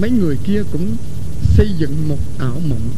mấy 0.00 0.10
người 0.10 0.36
kia 0.44 0.62
cũng 0.72 0.96
xây 1.56 1.70
dựng 1.78 2.08
một 2.08 2.18
ảo 2.38 2.60
mộng. 2.68 2.90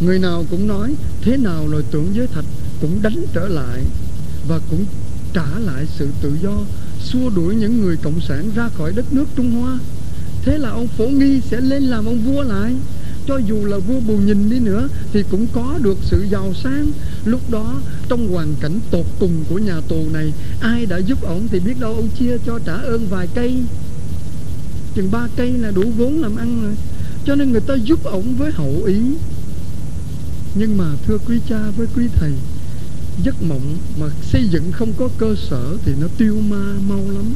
Người 0.00 0.18
nào 0.18 0.44
cũng 0.50 0.68
nói, 0.68 0.94
thế 1.22 1.36
nào 1.36 1.68
rồi 1.68 1.84
tưởng 1.90 2.14
giới 2.14 2.26
thạch 2.26 2.44
cũng 2.80 3.02
đánh 3.02 3.24
trở 3.32 3.48
lại 3.48 3.84
và 4.48 4.60
cũng 4.70 4.84
trả 5.32 5.58
lại 5.58 5.86
sự 5.98 6.08
tự 6.22 6.38
do, 6.42 6.60
xua 7.04 7.30
đuổi 7.30 7.54
những 7.54 7.80
người 7.80 7.96
cộng 7.96 8.20
sản 8.20 8.50
ra 8.54 8.68
khỏi 8.68 8.92
đất 8.92 9.12
nước 9.12 9.26
Trung 9.36 9.50
Hoa. 9.50 9.78
Thế 10.42 10.58
là 10.58 10.70
ông 10.70 10.88
Phổ 10.88 11.06
Nghi 11.06 11.40
sẽ 11.50 11.60
lên 11.60 11.82
làm 11.82 12.06
ông 12.06 12.18
vua 12.18 12.42
lại. 12.42 12.74
Cho 13.26 13.36
dù 13.36 13.64
là 13.64 13.78
vua 13.78 14.00
bù 14.00 14.16
nhìn 14.16 14.50
đi 14.50 14.58
nữa 14.58 14.88
thì 15.12 15.24
cũng 15.30 15.46
có 15.52 15.78
được 15.82 15.98
sự 16.02 16.26
giàu 16.30 16.54
sang. 16.62 16.90
Lúc 17.24 17.50
đó, 17.50 17.74
trong 18.08 18.28
hoàn 18.28 18.54
cảnh 18.60 18.80
tột 18.90 19.06
cùng 19.18 19.44
của 19.48 19.58
nhà 19.58 19.80
tù 19.88 20.04
này, 20.12 20.32
ai 20.60 20.86
đã 20.86 20.96
giúp 20.98 21.22
ổng 21.22 21.48
thì 21.48 21.60
biết 21.60 21.80
đâu 21.80 21.94
ông 21.94 22.08
chia 22.18 22.36
cho 22.46 22.58
trả 22.58 22.74
ơn 22.74 23.06
vài 23.10 23.28
cây 23.34 23.62
chừng 24.98 25.10
ba 25.10 25.28
cây 25.36 25.52
là 25.52 25.70
đủ 25.70 25.82
vốn 25.96 26.22
làm 26.22 26.36
ăn 26.36 26.62
rồi. 26.62 26.74
Cho 27.24 27.34
nên 27.34 27.52
người 27.52 27.60
ta 27.60 27.74
giúp 27.74 28.04
ổng 28.04 28.34
với 28.38 28.52
hậu 28.52 28.82
ý. 28.86 29.00
Nhưng 30.54 30.78
mà 30.78 30.84
thưa 31.06 31.18
quý 31.18 31.38
cha 31.48 31.70
với 31.76 31.86
quý 31.96 32.06
thầy, 32.14 32.32
giấc 33.24 33.42
mộng 33.42 33.76
mà 34.00 34.06
xây 34.22 34.48
dựng 34.48 34.72
không 34.72 34.92
có 34.98 35.08
cơ 35.18 35.34
sở 35.50 35.76
thì 35.84 35.92
nó 36.00 36.06
tiêu 36.18 36.36
ma 36.48 36.74
mau 36.88 37.10
lắm. 37.10 37.34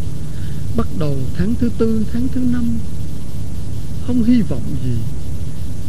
Bắt 0.77 0.89
đầu 0.99 1.17
tháng 1.37 1.55
thứ 1.61 1.71
tư, 1.79 2.05
tháng 2.13 2.29
thứ 2.29 2.41
năm, 2.41 2.65
không 4.07 4.25
hy 4.25 4.43
vọng 4.43 4.77
gì. 4.85 4.97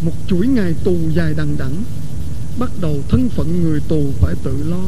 Một 0.02 0.14
chuỗi 0.28 0.48
ngày 0.48 0.74
tù 0.84 0.96
dài 1.16 1.34
đằng 1.38 1.58
đẵng, 1.58 1.84
bắt 2.60 2.72
đầu 2.82 3.02
thân 3.10 3.30
phận 3.30 3.64
người 3.64 3.80
tù 3.88 4.12
phải 4.20 4.36
tự 4.44 4.64
lo. 4.70 4.86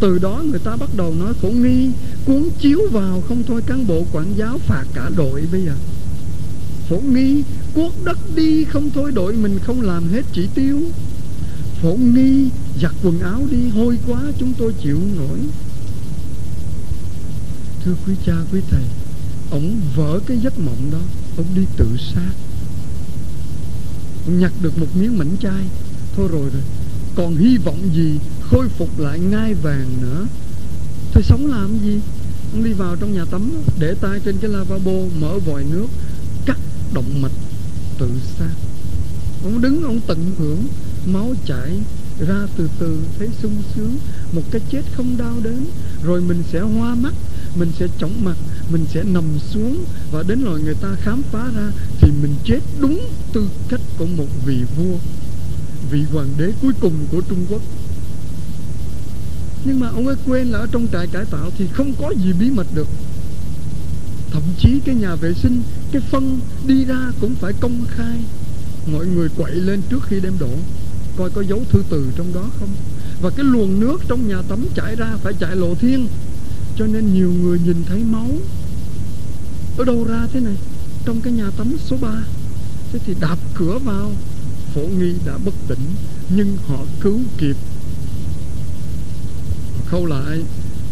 Từ 0.00 0.18
đó 0.18 0.42
người 0.50 0.60
ta 0.64 0.76
bắt 0.76 0.90
đầu 0.96 1.14
nói 1.14 1.32
khổ 1.42 1.48
nghi, 1.48 1.90
cuốn 2.24 2.48
chiếu 2.58 2.80
vào 2.92 3.22
không 3.28 3.42
thôi. 3.46 3.62
Cán 3.66 3.86
bộ, 3.86 4.04
quản 4.12 4.34
giáo 4.36 4.58
phạt 4.58 4.84
cả 4.94 5.10
đội 5.16 5.44
bây 5.52 5.64
giờ 5.64 5.74
phổ 6.88 6.96
nghi 6.96 7.42
cuốc 7.74 8.04
đất 8.04 8.18
đi 8.34 8.64
không 8.64 8.90
thôi 8.94 9.12
đội 9.14 9.32
mình 9.32 9.58
không 9.58 9.80
làm 9.80 10.08
hết 10.08 10.22
chỉ 10.32 10.48
tiêu. 10.54 10.80
Phổ 11.82 11.94
nghi, 11.94 12.48
giặt 12.82 12.92
quần 13.02 13.20
áo 13.20 13.42
đi, 13.50 13.68
hôi 13.68 13.98
quá 14.06 14.22
chúng 14.38 14.52
tôi 14.58 14.72
chịu 14.82 15.00
nổi. 15.16 15.38
Thưa 17.84 17.94
quý 18.06 18.14
cha, 18.26 18.32
quý 18.52 18.60
thầy 18.70 18.82
ông 19.50 19.80
vỡ 19.96 20.20
cái 20.26 20.38
giấc 20.38 20.58
mộng 20.58 20.90
đó 20.92 20.98
ông 21.36 21.46
đi 21.54 21.62
tự 21.76 21.86
sát. 22.14 22.32
Ông 24.26 24.40
nhặt 24.40 24.52
được 24.62 24.78
một 24.78 24.86
miếng 25.00 25.18
mảnh 25.18 25.36
chai. 25.42 25.64
Thôi 26.16 26.28
rồi 26.32 26.50
rồi, 26.52 26.62
còn 27.14 27.36
hy 27.36 27.56
vọng 27.56 27.90
gì 27.94 28.18
khôi 28.50 28.68
phục 28.68 28.98
lại 28.98 29.18
ngai 29.18 29.54
vàng 29.54 29.88
nữa? 30.02 30.26
Thôi 31.12 31.22
sống 31.22 31.46
làm 31.46 31.78
gì? 31.84 32.00
Ông 32.52 32.64
đi 32.64 32.72
vào 32.72 32.96
trong 32.96 33.14
nhà 33.14 33.24
tắm, 33.30 33.52
để 33.78 33.94
tay 34.00 34.20
trên 34.24 34.38
cái 34.38 34.50
lavabo, 34.50 34.92
mở 35.20 35.38
vòi 35.38 35.64
nước 35.64 35.86
động 36.94 37.22
mạch 37.22 37.32
tự 37.98 38.10
sát. 38.38 38.54
Ông 39.44 39.60
đứng, 39.60 39.82
ông 39.82 40.00
tận 40.06 40.32
hưởng, 40.38 40.64
máu 41.06 41.34
chảy 41.46 41.78
ra 42.26 42.46
từ 42.56 42.68
từ, 42.78 42.98
thấy 43.18 43.28
sung 43.42 43.62
sướng. 43.74 43.96
Một 44.32 44.42
cái 44.50 44.60
chết 44.70 44.82
không 44.92 45.16
đau 45.18 45.34
đớn 45.42 45.66
rồi 46.04 46.20
mình 46.20 46.42
sẽ 46.52 46.60
hoa 46.60 46.94
mắt, 46.94 47.14
mình 47.54 47.72
sẽ 47.78 47.86
chóng 47.98 48.24
mặt, 48.24 48.36
mình 48.72 48.86
sẽ 48.94 49.02
nằm 49.04 49.24
xuống. 49.50 49.84
Và 50.12 50.22
đến 50.22 50.44
rồi 50.44 50.60
người 50.60 50.74
ta 50.74 50.88
khám 51.02 51.22
phá 51.32 51.50
ra, 51.56 51.72
thì 52.00 52.10
mình 52.22 52.34
chết 52.44 52.60
đúng 52.80 53.00
tư 53.32 53.48
cách 53.68 53.80
của 53.98 54.06
một 54.06 54.26
vị 54.46 54.56
vua, 54.76 54.98
vị 55.90 56.02
hoàng 56.12 56.28
đế 56.38 56.52
cuối 56.62 56.72
cùng 56.80 56.94
của 57.12 57.20
Trung 57.20 57.46
Quốc. 57.48 57.62
Nhưng 59.64 59.80
mà 59.80 59.88
ông 59.88 60.06
ấy 60.06 60.16
quên 60.26 60.46
là 60.46 60.58
ở 60.58 60.66
trong 60.72 60.86
trại 60.92 61.06
cải 61.06 61.24
tạo 61.24 61.50
thì 61.58 61.66
không 61.72 61.92
có 61.98 62.14
gì 62.24 62.32
bí 62.32 62.50
mật 62.50 62.66
được 62.74 62.88
thậm 64.38 64.54
chí 64.58 64.80
cái 64.84 64.94
nhà 64.94 65.14
vệ 65.14 65.34
sinh, 65.34 65.62
cái 65.92 66.02
phân 66.10 66.40
đi 66.66 66.84
ra 66.84 67.12
cũng 67.20 67.34
phải 67.34 67.52
công 67.60 67.84
khai. 67.88 68.18
Mọi 68.92 69.06
người 69.06 69.28
quậy 69.36 69.54
lên 69.54 69.82
trước 69.90 70.02
khi 70.08 70.20
đem 70.20 70.38
đổ. 70.38 70.50
Coi 71.16 71.30
có 71.30 71.42
dấu 71.42 71.64
thư 71.70 71.82
từ 71.90 72.06
trong 72.16 72.34
đó 72.34 72.44
không? 72.60 72.68
Và 73.22 73.30
cái 73.30 73.44
luồng 73.44 73.80
nước 73.80 74.00
trong 74.08 74.28
nhà 74.28 74.42
tắm 74.48 74.66
chảy 74.74 74.96
ra 74.96 75.16
phải 75.22 75.32
chạy 75.40 75.56
lộ 75.56 75.74
thiên. 75.74 76.08
Cho 76.76 76.86
nên 76.86 77.14
nhiều 77.14 77.32
người 77.32 77.58
nhìn 77.64 77.76
thấy 77.86 78.04
máu. 78.04 78.28
Ở 79.78 79.84
đâu 79.84 80.04
ra 80.04 80.26
thế 80.32 80.40
này? 80.40 80.56
Trong 81.04 81.20
cái 81.20 81.32
nhà 81.32 81.50
tắm 81.56 81.76
số 81.84 81.96
3 82.00 82.08
thế 82.92 82.98
thì 83.06 83.14
đạp 83.20 83.38
cửa 83.54 83.78
vào. 83.84 84.12
Phổ 84.74 84.80
nghi 84.80 85.12
đã 85.26 85.38
bất 85.44 85.54
tỉnh, 85.68 85.94
nhưng 86.28 86.56
họ 86.68 86.78
cứu 87.00 87.20
kịp. 87.38 87.56
Khâu 89.86 90.06
lại, 90.06 90.42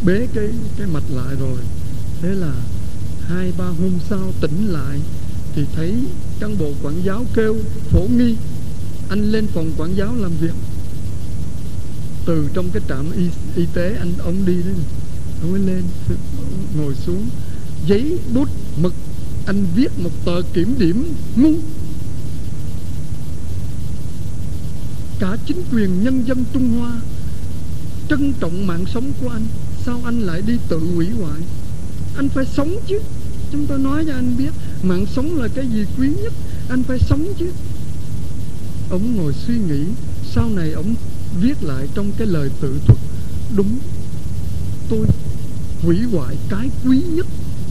bế 0.06 0.26
cái 0.34 0.48
cái 0.78 0.86
mạch 0.86 1.10
lại 1.10 1.34
rồi. 1.40 1.58
Thế 2.22 2.28
là 2.28 2.52
hai 3.28 3.52
ba 3.58 3.64
hôm 3.64 3.92
sau 4.10 4.32
tỉnh 4.40 4.66
lại 4.66 5.00
thì 5.54 5.64
thấy 5.74 5.94
cán 6.40 6.58
bộ 6.58 6.70
quản 6.82 7.02
giáo 7.04 7.24
kêu 7.34 7.56
phổ 7.90 8.00
nghi 8.00 8.36
anh 9.08 9.32
lên 9.32 9.46
phòng 9.46 9.72
quản 9.76 9.96
giáo 9.96 10.14
làm 10.14 10.30
việc. 10.40 10.54
Từ 12.26 12.48
trong 12.54 12.70
cái 12.70 12.82
trạm 12.88 13.12
y, 13.12 13.28
y 13.56 13.66
tế 13.74 13.96
anh 13.98 14.12
ông 14.18 14.46
đi 14.46 14.62
đấy 14.62 14.74
ông 15.42 15.52
mới 15.52 15.60
lên 15.60 15.82
ngồi 16.76 16.94
xuống 16.94 17.28
giấy 17.86 18.18
bút 18.34 18.48
mực 18.76 18.94
anh 19.46 19.66
viết 19.74 19.98
một 19.98 20.10
tờ 20.24 20.42
kiểm 20.52 20.74
điểm 20.78 21.14
ngu. 21.36 21.52
Cả 25.18 25.36
chính 25.46 25.62
quyền 25.72 26.04
nhân 26.04 26.24
dân 26.26 26.44
Trung 26.52 26.78
Hoa 26.78 27.00
trân 28.08 28.32
trọng 28.40 28.66
mạng 28.66 28.84
sống 28.94 29.12
của 29.20 29.28
anh 29.28 29.46
sao 29.84 30.00
anh 30.04 30.20
lại 30.20 30.42
đi 30.42 30.54
tự 30.68 30.78
hủy 30.94 31.06
hoại? 31.10 31.40
Anh 32.16 32.28
phải 32.28 32.44
sống 32.46 32.76
chứ. 32.86 33.00
Chúng 33.52 33.66
tôi 33.66 33.78
nói 33.78 34.04
cho 34.06 34.14
anh 34.14 34.36
biết, 34.38 34.50
mạng 34.82 35.06
sống 35.16 35.38
là 35.38 35.48
cái 35.54 35.66
gì 35.66 35.84
quý 35.98 36.08
nhất. 36.22 36.32
Anh 36.68 36.82
phải 36.82 36.98
sống 36.98 37.24
chứ. 37.38 37.46
Ông 38.90 39.16
ngồi 39.16 39.32
suy 39.46 39.54
nghĩ, 39.54 39.84
sau 40.34 40.50
này 40.50 40.72
ông 40.72 40.94
viết 41.40 41.62
lại 41.62 41.88
trong 41.94 42.10
cái 42.18 42.26
lời 42.26 42.50
tự 42.60 42.78
thuật. 42.86 42.98
Đúng, 43.56 43.78
tôi 44.88 45.06
hủy 45.82 45.96
hoại 46.12 46.36
cái 46.48 46.70
quý 46.84 47.02
nhất 47.14 47.26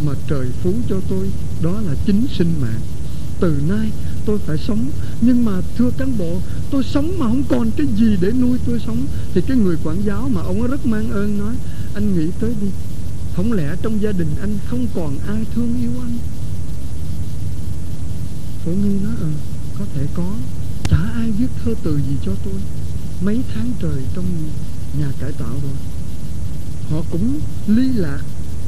mà 0.05 0.13
trời 0.27 0.47
phú 0.63 0.73
cho 0.89 0.95
tôi, 1.09 1.29
đó 1.63 1.81
là 1.87 1.95
chính 2.05 2.27
sinh 2.37 2.53
mạng. 2.61 2.81
Từ 3.39 3.55
nay 3.67 3.89
tôi 4.25 4.37
phải 4.37 4.57
sống. 4.57 4.85
Nhưng 5.21 5.45
mà 5.45 5.51
thưa 5.77 5.89
cán 5.97 6.17
bộ, 6.17 6.37
tôi 6.71 6.83
sống 6.83 7.19
mà 7.19 7.25
không 7.25 7.43
còn 7.49 7.71
cái 7.77 7.87
gì 7.97 8.17
để 8.21 8.31
nuôi 8.31 8.57
tôi 8.65 8.79
sống. 8.87 8.97
Thì 9.33 9.41
cái 9.47 9.57
người 9.57 9.75
quản 9.83 10.01
giáo 10.05 10.29
mà 10.33 10.41
ông 10.41 10.67
rất 10.67 10.85
mang 10.85 11.11
ơn 11.11 11.37
nói, 11.37 11.55
anh 11.93 12.15
nghĩ 12.17 12.27
tới 12.39 12.53
đi 12.61 12.67
không 13.35 13.53
lẽ 13.53 13.75
trong 13.81 14.01
gia 14.01 14.11
đình 14.11 14.35
anh 14.41 14.57
không 14.67 14.87
còn 14.95 15.17
ai 15.27 15.45
thương 15.55 15.75
yêu 15.81 15.91
anh? 16.01 16.17
Phổ 18.65 18.71
nghi 18.71 18.99
nói 19.03 19.13
ừ 19.19 19.27
có 19.79 19.85
thể 19.95 20.05
có. 20.13 20.31
Chả 20.89 20.97
ai 20.97 21.31
viết 21.31 21.47
thơ 21.63 21.73
từ 21.83 21.97
gì 21.97 22.15
cho 22.25 22.31
tôi. 22.45 22.61
Mấy 23.21 23.41
tháng 23.53 23.71
trời 23.81 24.01
trong 24.15 24.25
nhà 24.99 25.11
cải 25.19 25.31
tạo 25.31 25.53
rồi. 25.63 25.73
Họ 26.89 27.03
cũng 27.11 27.39
ly 27.67 27.87
lạc. 27.95 28.23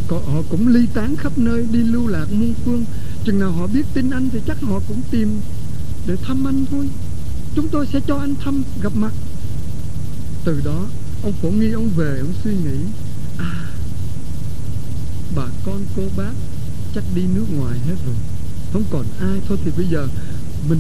Họ 0.10 0.42
cũng 0.50 0.68
ly 0.68 0.86
tán 0.94 1.16
khắp 1.16 1.38
nơi, 1.38 1.66
đi 1.72 1.80
lưu 1.80 2.08
lạc 2.08 2.26
muôn 2.32 2.54
phương. 2.66 2.86
Chừng 3.24 3.40
nào 3.40 3.52
họ 3.52 3.68
biết 3.68 3.86
tin 3.94 4.10
anh 4.10 4.30
thì 4.30 4.40
chắc 4.48 4.62
họ 4.62 4.80
cũng 4.88 5.02
tìm 5.12 5.40
để 6.08 6.16
thăm 6.16 6.48
anh 6.48 6.66
thôi. 6.72 6.90
Chúng 7.56 7.68
tôi 7.68 7.88
sẽ 7.94 8.00
cho 8.08 8.16
anh 8.16 8.36
thăm, 8.44 8.64
gặp 8.82 8.96
mặt. 8.96 9.12
Từ 10.44 10.62
đó, 10.66 10.86
ông 11.24 11.34
phổ 11.42 11.50
nghi, 11.50 11.72
ông 11.72 11.90
về, 11.96 12.20
ông 12.20 12.34
suy 12.44 12.52
nghĩ 12.52 12.78
à 13.38 13.68
con 15.66 15.82
cô 15.96 16.04
bác 16.18 16.34
chắc 16.96 17.04
đi 17.16 17.22
nước 17.36 17.46
ngoài 17.58 17.80
hết 17.80 17.96
rồi. 18.06 18.16
Không 18.74 18.84
còn 18.92 19.06
ai 19.20 19.40
thôi 19.48 19.58
thì 19.66 19.72
bây 19.78 19.86
giờ 19.86 20.08
mình 20.70 20.80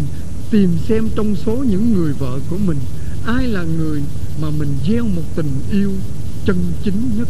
tìm 0.51 0.77
xem 0.87 1.09
trong 1.15 1.35
số 1.35 1.55
những 1.55 1.93
người 1.93 2.13
vợ 2.13 2.39
của 2.49 2.57
mình, 2.57 2.77
ai 3.25 3.47
là 3.47 3.63
người 3.63 4.01
mà 4.41 4.49
mình 4.49 4.77
gieo 4.87 5.03
một 5.03 5.21
tình 5.35 5.51
yêu 5.71 5.91
chân 6.45 6.57
chính 6.83 7.11
nhất. 7.17 7.27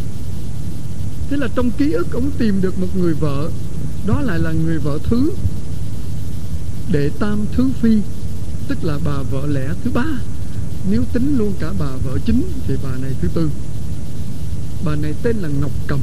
Thế 1.29 1.37
là 1.37 1.47
trong 1.55 1.71
ký 1.71 1.91
ức 1.91 2.13
ông 2.13 2.31
tìm 2.37 2.61
được 2.61 2.79
một 2.79 2.87
người 2.95 3.13
vợ, 3.13 3.49
đó 4.07 4.21
lại 4.21 4.39
là 4.39 4.51
người 4.51 4.79
vợ 4.79 4.99
thứ, 5.03 5.31
đệ 6.91 7.09
tam 7.19 7.45
thứ 7.51 7.69
phi, 7.81 7.97
tức 8.67 8.83
là 8.83 9.00
bà 9.06 9.17
vợ 9.31 9.47
lẽ 9.47 9.67
thứ 9.83 9.91
ba. 9.91 10.06
Nếu 10.91 11.03
tính 11.13 11.38
luôn 11.38 11.53
cả 11.59 11.73
bà 11.79 11.95
vợ 12.06 12.17
chính 12.25 12.44
thì 12.67 12.75
bà 12.83 12.97
này 13.01 13.12
thứ 13.21 13.27
tư. 13.33 13.50
Bà 14.85 14.95
này 14.95 15.13
tên 15.23 15.38
là 15.38 15.50
ngọc 15.62 15.71
cầm 15.88 16.00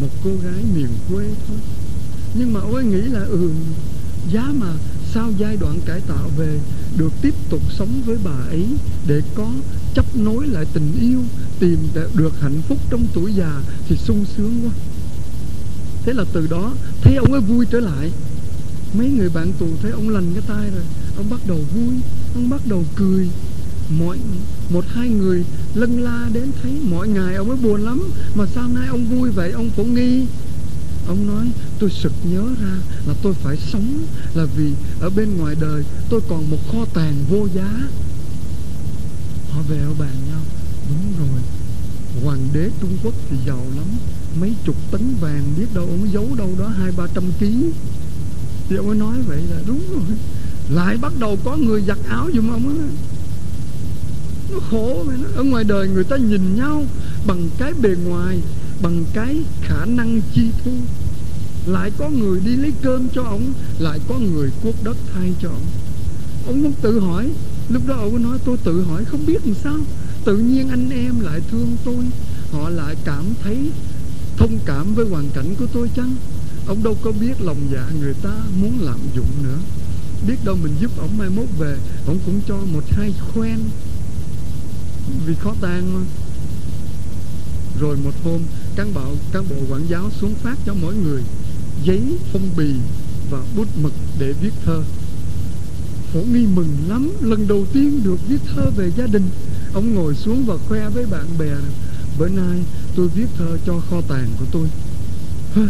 một 0.00 0.08
cô 0.24 0.30
gái 0.44 0.64
miền 0.74 0.88
quê 1.08 1.24
thôi. 1.48 1.58
Nhưng 2.34 2.52
mà 2.52 2.60
ông 2.60 2.74
ấy 2.74 2.84
nghĩ 2.84 3.00
là 3.00 3.20
ừ 3.20 3.50
giá 4.32 4.52
mà 4.54 4.72
sau 5.12 5.32
giai 5.38 5.56
đoạn 5.56 5.80
cải 5.86 6.00
tạo 6.00 6.30
về 6.36 6.58
được 6.96 7.12
tiếp 7.22 7.34
tục 7.50 7.60
sống 7.78 8.02
với 8.06 8.16
bà 8.24 8.44
ấy 8.48 8.66
để 9.06 9.20
có 9.34 9.50
chấp 9.94 10.16
nối 10.16 10.46
lại 10.46 10.64
tình 10.72 10.92
yêu, 11.00 11.20
tìm 11.58 11.78
được 12.14 12.40
hạnh 12.40 12.62
phúc 12.68 12.78
trong 12.90 13.06
tuổi 13.14 13.32
già 13.32 13.62
thì 13.88 13.96
sung 13.96 14.24
sướng 14.36 14.60
quá. 14.64 14.72
Thế 16.04 16.12
là 16.12 16.24
từ 16.32 16.46
đó, 16.46 16.72
thấy 17.00 17.16
ông 17.16 17.32
ấy 17.32 17.40
vui 17.40 17.66
trở 17.70 17.80
lại. 17.80 18.10
Mấy 18.94 19.08
người 19.08 19.28
bạn 19.28 19.52
tù 19.58 19.66
thấy 19.82 19.90
ông 19.90 20.08
lành 20.08 20.32
cái 20.34 20.42
tay 20.48 20.70
rồi, 20.70 20.84
ông 21.16 21.30
bắt 21.30 21.40
đầu 21.46 21.58
vui, 21.74 21.94
ông 22.34 22.50
bắt 22.50 22.60
đầu 22.66 22.84
cười 22.96 23.28
mọi 23.90 24.18
một 24.70 24.84
hai 24.88 25.08
người 25.08 25.44
lân 25.74 26.00
la 26.00 26.28
đến 26.32 26.52
thấy 26.62 26.72
mọi 26.90 27.08
ngày 27.08 27.34
ông 27.34 27.48
ấy 27.48 27.58
buồn 27.62 27.84
lắm. 27.84 28.10
Mà 28.34 28.44
sao 28.54 28.68
nay 28.68 28.88
ông 28.88 29.04
vui 29.04 29.30
vậy? 29.30 29.52
Ông 29.52 29.70
phổ 29.70 29.84
nghi. 29.84 30.24
Ông 31.08 31.26
nói, 31.26 31.46
tôi 31.78 31.90
sực 31.90 32.12
nhớ 32.22 32.42
ra 32.62 32.76
là 33.06 33.14
tôi 33.22 33.34
phải 33.34 33.56
sống, 33.56 34.06
là 34.34 34.44
vì 34.44 34.70
ở 35.00 35.10
bên 35.10 35.36
ngoài 35.36 35.54
đời 35.60 35.84
tôi 36.10 36.20
còn 36.28 36.50
một 36.50 36.58
kho 36.72 36.84
tàng 36.94 37.14
vô 37.30 37.48
giá. 37.54 37.88
Họ 39.50 39.62
về 39.68 39.78
họ 39.78 39.92
bàn 39.98 40.14
nhau, 40.28 40.40
đúng 40.88 41.12
rồi, 41.18 41.40
hoàng 42.24 42.48
đế 42.52 42.70
trung 42.80 42.96
quốc 43.02 43.14
thì 43.30 43.36
giàu 43.46 43.66
lắm, 43.76 43.86
mấy 44.40 44.52
chục 44.64 44.76
tấn 44.90 45.14
vàng 45.20 45.42
biết 45.58 45.66
đâu 45.74 45.84
ông 45.84 46.12
giấu 46.12 46.28
đâu 46.38 46.50
đó 46.58 46.68
hai, 46.68 46.92
ba 46.96 47.06
trăm 47.14 47.24
ký. 47.40 47.52
Thì 48.68 48.76
ông 48.76 48.88
ấy 48.88 48.98
nói 48.98 49.16
vậy 49.26 49.42
là, 49.50 49.56
đúng 49.66 49.80
rồi, 49.92 50.16
lại 50.70 50.96
bắt 50.96 51.12
đầu 51.18 51.38
có 51.44 51.56
người 51.56 51.82
giặt 51.82 51.98
áo 52.08 52.30
giùm 52.34 52.50
ông 52.50 52.68
ấy 52.68 52.88
khổ 54.70 55.04
ở 55.36 55.42
ngoài 55.42 55.64
đời 55.64 55.88
người 55.88 56.04
ta 56.04 56.16
nhìn 56.16 56.56
nhau 56.56 56.84
bằng 57.26 57.48
cái 57.58 57.72
bề 57.82 57.88
ngoài, 58.06 58.40
bằng 58.82 59.04
cái 59.12 59.36
khả 59.62 59.84
năng 59.84 60.20
chi 60.34 60.42
thu. 60.64 60.72
Lại 61.66 61.90
có 61.98 62.08
người 62.08 62.40
đi 62.40 62.56
lấy 62.56 62.72
cơm 62.82 63.08
cho 63.14 63.22
ông 63.22 63.52
lại 63.78 64.00
có 64.08 64.18
người 64.18 64.50
cuốc 64.62 64.74
đất 64.84 64.96
thay 65.14 65.32
cho 65.42 65.48
ông 65.48 65.66
ông 66.46 66.62
cũng 66.62 66.72
tự 66.82 67.00
hỏi. 67.00 67.30
Lúc 67.68 67.82
đó 67.86 67.94
ông 67.94 68.22
nói, 68.22 68.38
tôi 68.44 68.56
tự 68.64 68.82
hỏi 68.82 69.04
không 69.04 69.26
biết 69.26 69.46
làm 69.46 69.54
sao. 69.54 69.76
Tự 70.24 70.38
nhiên 70.38 70.68
anh 70.68 70.90
em 70.90 71.20
lại 71.20 71.40
thương 71.50 71.76
tôi. 71.84 72.04
Họ 72.52 72.68
lại 72.70 72.94
cảm 73.04 73.24
thấy 73.42 73.70
thông 74.36 74.58
cảm 74.64 74.94
với 74.94 75.08
hoàn 75.08 75.30
cảnh 75.34 75.54
của 75.58 75.66
tôi 75.72 75.90
chăng? 75.96 76.16
Ông 76.66 76.82
đâu 76.82 76.96
có 77.02 77.12
biết 77.20 77.40
lòng 77.40 77.56
dạ 77.72 77.86
người 78.00 78.14
ta 78.22 78.34
muốn 78.60 78.80
lạm 78.80 78.98
dụng 79.16 79.30
nữa. 79.42 79.58
Biết 80.28 80.36
đâu 80.44 80.56
mình 80.62 80.72
giúp 80.80 80.90
ông 80.98 81.18
mai 81.18 81.28
mốt 81.30 81.46
về 81.58 81.76
ông 82.06 82.18
cũng 82.26 82.40
cho 82.48 82.56
một 82.72 82.82
hai 82.90 83.14
khoen 83.18 83.58
vì 85.26 85.34
khó 85.34 85.54
tan 85.60 85.94
mà. 85.94 86.00
Rồi 87.80 87.96
một 88.04 88.14
hôm 88.24 88.40
cán 88.76 88.94
bộ 88.94 89.14
cán 89.32 89.44
bộ 89.50 89.56
quản 89.70 89.86
giáo 89.88 90.10
xuống 90.20 90.34
phát 90.34 90.58
cho 90.66 90.74
mỗi 90.74 90.94
người 90.94 91.22
giấy 91.84 92.02
phong 92.32 92.48
bì 92.56 92.70
và 93.30 93.38
bút 93.56 93.66
mực 93.82 93.92
để 94.18 94.32
viết 94.32 94.52
thơ. 94.64 94.82
Phổ 96.12 96.20
nghi 96.20 96.46
mừng 96.54 96.76
lắm 96.88 97.10
lần 97.20 97.48
đầu 97.48 97.66
tiên 97.72 98.00
được 98.04 98.18
viết 98.28 98.40
thơ 98.54 98.70
về 98.76 98.90
gia 98.96 99.06
đình. 99.06 99.28
Ông 99.74 99.94
ngồi 99.94 100.14
xuống 100.14 100.44
và 100.46 100.56
khoe 100.68 100.88
với 100.88 101.06
bạn 101.06 101.26
bè 101.38 101.54
bữa 102.18 102.28
nay 102.28 102.58
tôi 102.96 103.08
viết 103.08 103.26
thơ 103.38 103.58
cho 103.66 103.80
kho 103.90 104.00
tàng 104.08 104.28
của 104.38 104.44
tôi. 104.52 104.68
Hơ, 105.54 105.62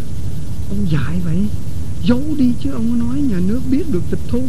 ông 0.69 0.86
dại 0.90 1.20
vậy? 1.25 1.46
Giấu 2.04 2.22
đi 2.38 2.52
chứ 2.62 2.70
ông 2.70 2.98
nói 2.98 3.20
nhà 3.20 3.38
nước 3.46 3.60
biết 3.70 3.92
được 3.92 4.02
tịch 4.10 4.20
thu. 4.28 4.42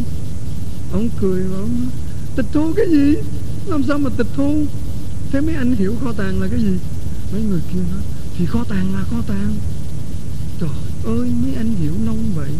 Ông 0.92 1.08
cười 1.20 1.42
và 1.42 1.58
ông 1.58 1.80
nói, 1.80 1.90
tịch 2.36 2.46
thu 2.52 2.72
cái 2.76 2.86
gì? 2.90 3.14
Làm 3.66 3.82
sao 3.82 3.98
mà 3.98 4.10
tịch 4.16 4.26
thu? 4.36 4.64
Thế 5.32 5.40
mấy 5.40 5.54
anh 5.54 5.74
hiểu 5.74 5.94
kho 6.04 6.12
tàng 6.12 6.40
là 6.40 6.48
cái 6.50 6.60
gì? 6.60 6.72
Mấy 7.32 7.42
người 7.42 7.60
kia 7.72 7.80
nói 7.90 8.02
thì 8.38 8.46
kho 8.46 8.64
tàng 8.64 8.94
là 8.94 9.04
kho 9.10 9.16
tàng. 9.26 9.54
Trời 10.60 10.70
ơi 11.04 11.30
mấy 11.42 11.54
anh 11.54 11.74
hiểu 11.74 11.92
nông 12.06 12.32
vậy. 12.34 12.50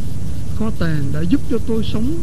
Kho 0.58 0.70
tàng 0.78 1.04
đã 1.12 1.20
giúp 1.20 1.40
cho 1.50 1.58
tôi 1.66 1.84
sống 1.92 2.18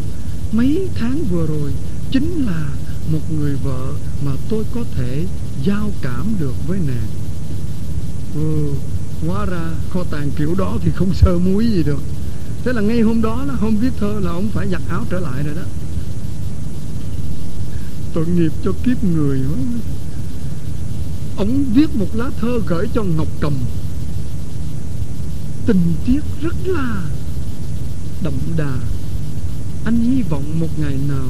mấy 0.52 0.88
tháng 0.96 1.24
vừa 1.32 1.48
rồi 1.48 1.72
chính 2.12 2.46
là 2.46 2.70
một 3.12 3.32
người 3.40 3.56
vợ 3.64 3.94
mà 4.26 4.32
tôi 4.50 4.64
có 4.76 4.84
thể 4.96 5.26
giao 5.66 5.92
cảm 6.02 6.36
được 6.40 6.54
với 6.68 6.80
nàng. 6.88 7.08
Ừ, 8.36 8.74
hóa 9.28 9.46
ra 9.46 9.70
kho 9.90 10.04
tàng 10.04 10.32
kiểu 10.38 10.56
đó 10.58 10.78
thì 10.82 10.92
không 10.96 11.14
sơ 11.14 11.38
muối 11.40 11.68
gì 11.68 11.84
được. 11.84 12.02
Thế 12.64 12.74
là 12.74 12.82
ngay 12.82 13.02
hôm 13.02 13.22
đó 13.22 13.44
là 13.48 13.54
hôm 13.54 13.78
viết 13.78 13.92
thơ 14.00 14.20
là 14.22 14.32
ông 14.32 14.50
phải 14.54 14.68
giặt 14.72 14.82
áo 14.90 15.06
trở 15.10 15.20
lại 15.20 15.44
rồi 15.44 15.56
đó 15.56 15.62
tội 18.14 18.28
nghiệp 18.28 18.52
cho 18.64 18.72
kiếp 18.84 19.04
người 19.04 19.42
ông 21.38 21.66
viết 21.74 21.96
một 21.96 22.16
lá 22.16 22.30
thơ 22.42 22.60
gửi 22.68 22.88
cho 22.94 23.04
ngọc 23.04 23.28
cầm. 23.40 23.54
Tình 25.66 25.94
tiết 26.06 26.20
rất 26.42 26.56
là 26.66 27.04
đậm 28.24 28.34
đà. 28.58 28.76
Anh 29.86 30.00
hy 30.00 30.22
vọng 30.22 30.60
một 30.60 30.80
ngày 30.80 30.98
nào 31.08 31.28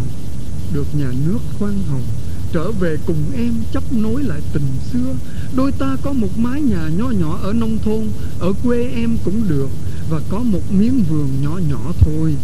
được 0.73 0.87
nhà 0.95 1.11
nước 1.27 1.39
khoan 1.59 1.83
hồng, 1.89 2.03
trở 2.51 2.71
về 2.71 2.97
cùng 3.05 3.31
em 3.35 3.53
chấp 3.73 3.93
nối 3.93 4.23
lại 4.23 4.41
tình 4.53 4.67
xưa. 4.91 5.15
Đôi 5.55 5.71
ta 5.71 5.97
có 6.03 6.13
một 6.13 6.37
mái 6.37 6.61
nhà 6.61 6.89
nho 6.97 7.09
nhỏ 7.09 7.39
ở 7.43 7.53
nông 7.53 7.77
thôn, 7.85 8.07
ở 8.39 8.53
quê 8.63 8.89
em 8.95 9.17
cũng 9.25 9.47
được, 9.49 9.69
và 10.09 10.21
có 10.29 10.39
một 10.39 10.71
miếng 10.71 11.03
vườn 11.09 11.29
nhỏ 11.43 11.59
nhỏ 11.69 11.91
thôi. 11.99 12.35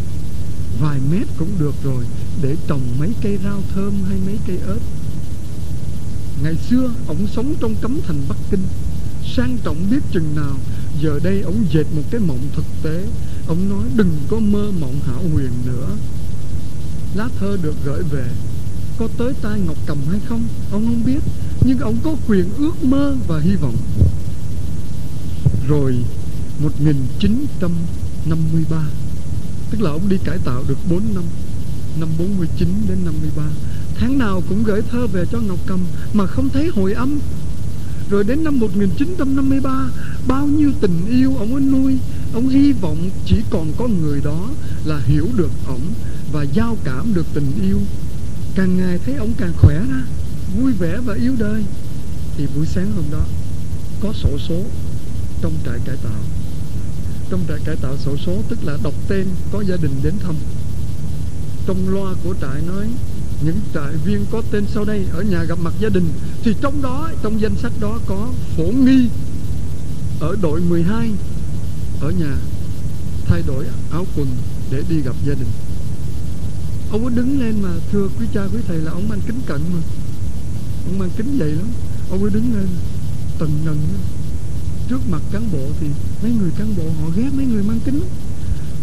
Vài 0.81 0.99
mét 1.11 1.27
cũng 1.37 1.49
được 1.59 1.73
rồi 1.83 2.05
để 2.41 2.55
trồng 2.67 2.81
mấy 2.99 3.13
cây 3.21 3.37
rau 3.43 3.61
thơm 3.75 3.93
hay 4.07 4.17
mấy 4.25 4.37
cây 4.47 4.57
ớt. 4.57 4.79
Ngày 6.43 6.55
xưa 6.69 6.91
ông 7.07 7.27
sống 7.35 7.55
trong 7.59 7.75
cấm 7.81 7.99
thành 8.07 8.21
bắc 8.29 8.37
kinh. 8.51 8.63
Sang 9.35 9.57
trọng 9.63 9.89
biết 9.91 9.99
chừng 10.11 10.35
nào, 10.35 10.55
giờ 11.01 11.19
đây 11.23 11.41
ông 11.41 11.65
dệt 11.71 11.85
một 11.95 12.03
cái 12.11 12.21
mộng 12.21 12.39
thực 12.55 12.65
tế. 12.83 13.03
Ông 13.47 13.69
nói, 13.69 13.83
đừng 13.95 14.11
có 14.29 14.39
mơ 14.39 14.71
mộng 14.79 14.99
hảo 15.07 15.23
huyền 15.33 15.51
nữa. 15.65 15.87
Lá 17.15 17.29
thơ 17.39 17.57
được 17.61 17.75
gửi 17.85 18.03
về. 18.03 18.27
Có 18.97 19.07
tới 19.17 19.33
tai 19.41 19.59
ngọc 19.59 19.77
cầm 19.85 19.97
hay 20.11 20.19
không? 20.29 20.43
Ông 20.71 20.85
không 20.85 21.05
biết, 21.05 21.19
nhưng 21.61 21.79
ông 21.79 21.97
có 22.03 22.15
quyền 22.27 22.45
ước 22.57 22.83
mơ 22.83 23.15
và 23.27 23.39
hy 23.39 23.55
vọng. 23.55 23.77
Rồi 25.67 25.95
1953 26.59 28.83
tức 29.71 29.81
là 29.81 29.91
ông 29.91 30.09
đi 30.09 30.17
cải 30.23 30.37
tạo 30.45 30.63
được 30.67 30.77
4 30.89 31.01
năm 31.15 31.23
năm 31.99 32.09
49 32.19 32.67
đến 32.87 32.97
53 33.05 33.43
tháng 33.99 34.17
nào 34.17 34.43
cũng 34.49 34.63
gửi 34.63 34.81
thơ 34.91 35.07
về 35.07 35.25
cho 35.31 35.39
Ngọc 35.39 35.59
Cầm 35.65 35.79
mà 36.13 36.25
không 36.25 36.49
thấy 36.49 36.67
hồi 36.75 36.93
âm. 36.93 37.19
Rồi 38.09 38.23
đến 38.23 38.43
năm 38.43 38.59
1953 38.59 39.89
bao 40.27 40.47
nhiêu 40.47 40.71
tình 40.81 41.05
yêu 41.09 41.35
ông 41.37 41.55
ấy 41.55 41.61
nuôi, 41.61 41.97
ông 42.33 42.49
hy 42.49 42.71
vọng 42.71 43.09
chỉ 43.25 43.35
còn 43.49 43.73
có 43.77 43.87
người 43.87 44.21
đó 44.23 44.49
là 44.85 44.99
hiểu 45.05 45.27
được 45.35 45.51
ông 45.67 45.81
và 46.31 46.43
giao 46.43 46.77
cảm 46.83 47.13
được 47.13 47.25
tình 47.33 47.51
yêu. 47.63 47.79
Càng 48.55 48.77
ngày 48.77 48.99
thấy 49.05 49.15
ông 49.15 49.33
càng 49.37 49.53
khỏe 49.57 49.75
ra, 49.75 50.03
vui 50.57 50.71
vẻ 50.71 50.97
và 51.05 51.15
yêu 51.15 51.35
đời. 51.39 51.63
Thì 52.37 52.47
buổi 52.55 52.65
sáng 52.65 52.91
hôm 52.91 53.05
đó, 53.11 53.25
có 54.01 54.13
sổ 54.13 54.37
số 54.49 54.63
trong 55.41 55.53
trại 55.65 55.79
cải 55.85 55.95
tạo. 56.03 56.21
Trong 57.29 57.39
trại 57.47 57.57
cải 57.65 57.75
tạo 57.75 57.97
sổ 57.97 58.17
số, 58.25 58.43
tức 58.49 58.59
là 58.63 58.77
đọc 58.83 58.93
tên 59.07 59.25
có 59.51 59.63
gia 59.63 59.75
đình 59.75 59.91
đến 60.03 60.13
thăm 60.23 60.35
trong 61.69 61.89
loa 61.89 62.13
của 62.23 62.35
trại 62.41 62.61
nói, 62.67 62.87
những 63.41 63.59
trại 63.73 63.93
viên 64.05 64.25
có 64.31 64.41
tên 64.51 64.65
sau 64.73 64.85
đây 64.85 65.05
ở 65.11 65.21
nhà 65.21 65.43
gặp 65.43 65.57
mặt 65.61 65.73
gia 65.79 65.89
đình, 65.89 66.09
thì 66.43 66.55
trong 66.61 66.81
đó, 66.81 67.09
trong 67.23 67.41
danh 67.41 67.55
sách 67.55 67.71
đó 67.79 67.99
có 68.07 68.27
phổ 68.57 68.63
nghi 68.63 69.09
ở 70.19 70.35
đội 70.41 70.61
12 70.61 71.11
ở 72.01 72.09
nhà, 72.11 72.37
thay 73.25 73.43
đổi 73.47 73.65
áo 73.91 74.05
quần 74.15 74.27
để 74.71 74.83
đi 74.89 75.01
gặp 75.01 75.15
gia 75.25 75.33
đình. 75.33 75.47
Ông 76.91 77.03
có 77.03 77.09
đứng 77.09 77.41
lên 77.41 77.61
mà, 77.61 77.69
thưa 77.91 78.07
quý 78.19 78.25
cha, 78.33 78.41
quý 78.53 78.59
thầy, 78.67 78.77
là 78.77 78.91
ông 78.91 79.09
mang 79.09 79.21
kính 79.27 79.39
cận 79.45 79.61
mà. 79.73 79.81
Ông 80.85 80.99
mang 80.99 81.09
kính 81.17 81.37
dày 81.39 81.49
lắm. 81.49 81.67
Ông 82.11 82.21
ấy 82.21 82.31
đứng 82.33 82.53
lên, 82.55 82.67
tần 83.39 83.49
ngần 83.65 83.77
trước 84.89 84.99
mặt 85.11 85.21
cán 85.31 85.51
bộ 85.51 85.67
thì 85.79 85.87
mấy 86.23 86.31
người 86.31 86.51
cán 86.57 86.75
bộ 86.77 86.83
họ 86.83 87.09
ghét 87.15 87.29
mấy 87.33 87.45
người 87.45 87.63
mang 87.63 87.79
kính 87.85 88.01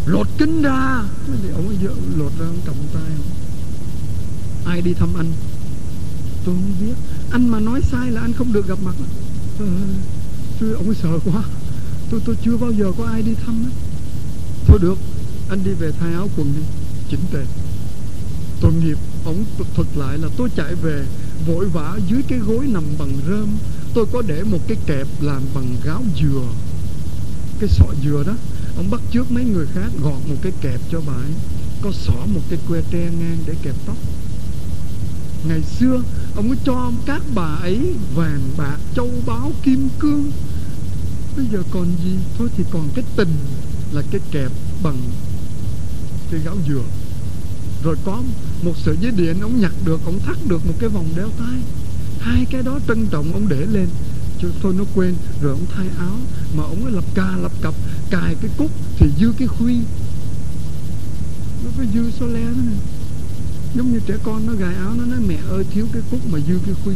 lột 0.07 0.27
kính 0.39 0.63
ra. 0.63 1.03
Thì 1.43 1.49
ông 1.55 1.69
ấy 1.69 1.77
lột 2.17 2.33
ra 2.39 2.47
ông 2.47 2.61
cầm 2.67 2.75
tay 2.95 3.13
ai 4.65 4.83
đi 4.83 4.95
thăm 4.95 5.09
anh? 5.17 5.33
Tôi 6.45 6.55
không 6.55 6.75
biết. 6.81 6.95
Anh 7.31 7.49
mà 7.49 7.61
nói 7.61 7.81
sai 7.91 8.11
là 8.11 8.21
anh 8.21 8.33
không 8.33 8.53
được 8.53 8.69
gặp 8.69 8.79
mặt 8.85 8.95
à, 9.61 9.67
tôi 10.61 10.73
ông 10.73 10.87
ấy 10.87 10.95
sợ 11.03 11.19
quá. 11.25 11.43
Tôi 12.11 12.21
tôi 12.25 12.37
chưa 12.45 12.57
bao 12.57 12.73
giờ 12.73 12.93
có 12.99 13.05
ai 13.05 13.23
đi 13.23 13.35
thăm 13.47 13.65
hết 13.65 13.71
thôi 14.67 14.79
được 14.83 14.99
anh 15.51 15.65
đi 15.65 15.71
về 15.71 15.93
thay 16.01 16.13
áo 16.13 16.29
quần 16.37 16.53
đi. 16.57 16.63
Chỉnh 17.11 17.21
tề. 17.33 17.45
Tội 18.61 18.73
nghiệp 18.73 18.99
ông 19.25 19.45
thuật 19.75 19.89
lại 19.97 20.19
là 20.19 20.29
tôi 20.37 20.49
chạy 20.57 20.75
về 20.75 21.07
vội 21.47 21.69
vã 21.69 21.99
dưới 22.09 22.23
cái 22.29 22.39
gối 22.39 22.67
nằm 22.67 22.85
bằng 22.99 23.13
rơm. 23.29 23.49
Tôi 23.95 24.07
có 24.13 24.23
để 24.27 24.43
một 24.43 24.59
cái 24.69 24.77
kẹp 24.87 25.07
làm 25.21 25.43
bằng 25.55 25.77
gáo 25.85 26.03
dừa. 26.21 26.43
Cái 27.61 27.69
sọ 27.69 27.85
dừa 28.05 28.23
đó 28.27 28.33
ông 28.77 28.91
bắt 28.91 29.01
trước 29.11 29.31
mấy 29.31 29.45
người 29.45 29.67
khác 29.75 29.91
gọt 30.03 30.29
một 30.29 30.37
cái 30.43 30.53
kẹp 30.61 30.81
cho 30.91 31.01
bà 31.07 31.13
ấy. 31.13 31.33
Có 31.83 31.93
xỏ 31.93 32.27
một 32.35 32.41
cái 32.51 32.59
que 32.69 32.81
tre 32.91 32.99
ngang 32.99 33.39
để 33.47 33.55
kẹp 33.63 33.75
tóc. 33.87 33.97
Ngày 35.49 35.63
xưa, 35.63 36.03
ông 36.37 36.49
ấy 36.49 36.59
cho 36.65 36.93
các 37.07 37.23
bà 37.35 37.57
ấy 37.63 37.81
vàng 38.15 38.51
bạc, 38.57 38.79
châu 38.95 39.11
báu, 39.27 39.53
kim 39.63 39.89
cương. 39.99 40.31
Bây 41.37 41.47
giờ 41.53 41.63
còn 41.71 41.87
gì? 42.05 42.17
Thôi 42.39 42.49
thì 42.57 42.65
còn 42.73 42.89
cái 42.95 43.05
tình 43.17 43.35
là 43.93 44.03
cái 44.11 44.21
kẹp 44.31 44.51
bằng 44.83 44.99
cái 46.31 46.41
gáo 46.45 46.57
dừa. 46.69 46.83
Rồi 47.85 47.97
có 48.05 48.23
một 48.63 48.75
sợi 48.85 48.97
dây 49.01 49.13
điện 49.17 49.41
ông 49.41 49.61
nhặt 49.61 49.73
được, 49.85 50.01
ông 50.05 50.19
thắt 50.19 50.37
được 50.49 50.67
một 50.67 50.75
cái 50.79 50.89
vòng 50.89 51.09
đeo 51.17 51.29
tay. 51.39 51.61
Hai 52.21 52.47
cái 52.51 52.63
đó 52.63 52.79
trân 52.89 53.07
trọng 53.07 53.33
ông 53.33 53.49
để 53.49 53.67
lên. 53.73 53.89
Cho 54.43 54.49
thôi 54.63 54.75
nó 54.79 54.85
quên, 54.95 55.15
rồi 55.43 55.53
ông 55.53 55.67
thay 55.75 55.87
áo, 55.99 56.17
mà 56.57 56.63
ông 56.63 56.85
ấy 56.85 56.93
lập 56.93 57.05
ca, 57.15 57.37
lập 57.43 57.53
cặp 57.63 57.75
cài 58.11 58.35
cái 58.35 58.51
cúc 58.57 58.71
thì 58.99 59.07
dư 59.21 59.33
cái 59.39 59.49
khuy. 59.49 59.77
Nó 61.65 61.71
có 61.79 61.85
dư 61.95 62.11
số 62.11 62.27
le 62.27 62.41
nữa 62.41 62.63
này 62.67 62.79
giống 63.77 63.93
như 63.93 64.01
trẻ 64.07 64.15
con 64.23 64.47
nó 64.47 64.53
gài 64.53 64.75
áo 64.75 64.93
nó 64.99 65.05
nói, 65.05 65.19
mẹ 65.29 65.37
ơi, 65.51 65.65
thiếu 65.71 65.87
cái 65.93 66.03
cúc 66.11 66.21
mà 66.33 66.39
dư 66.49 66.59
cái 66.67 66.75
khuy. 66.85 66.95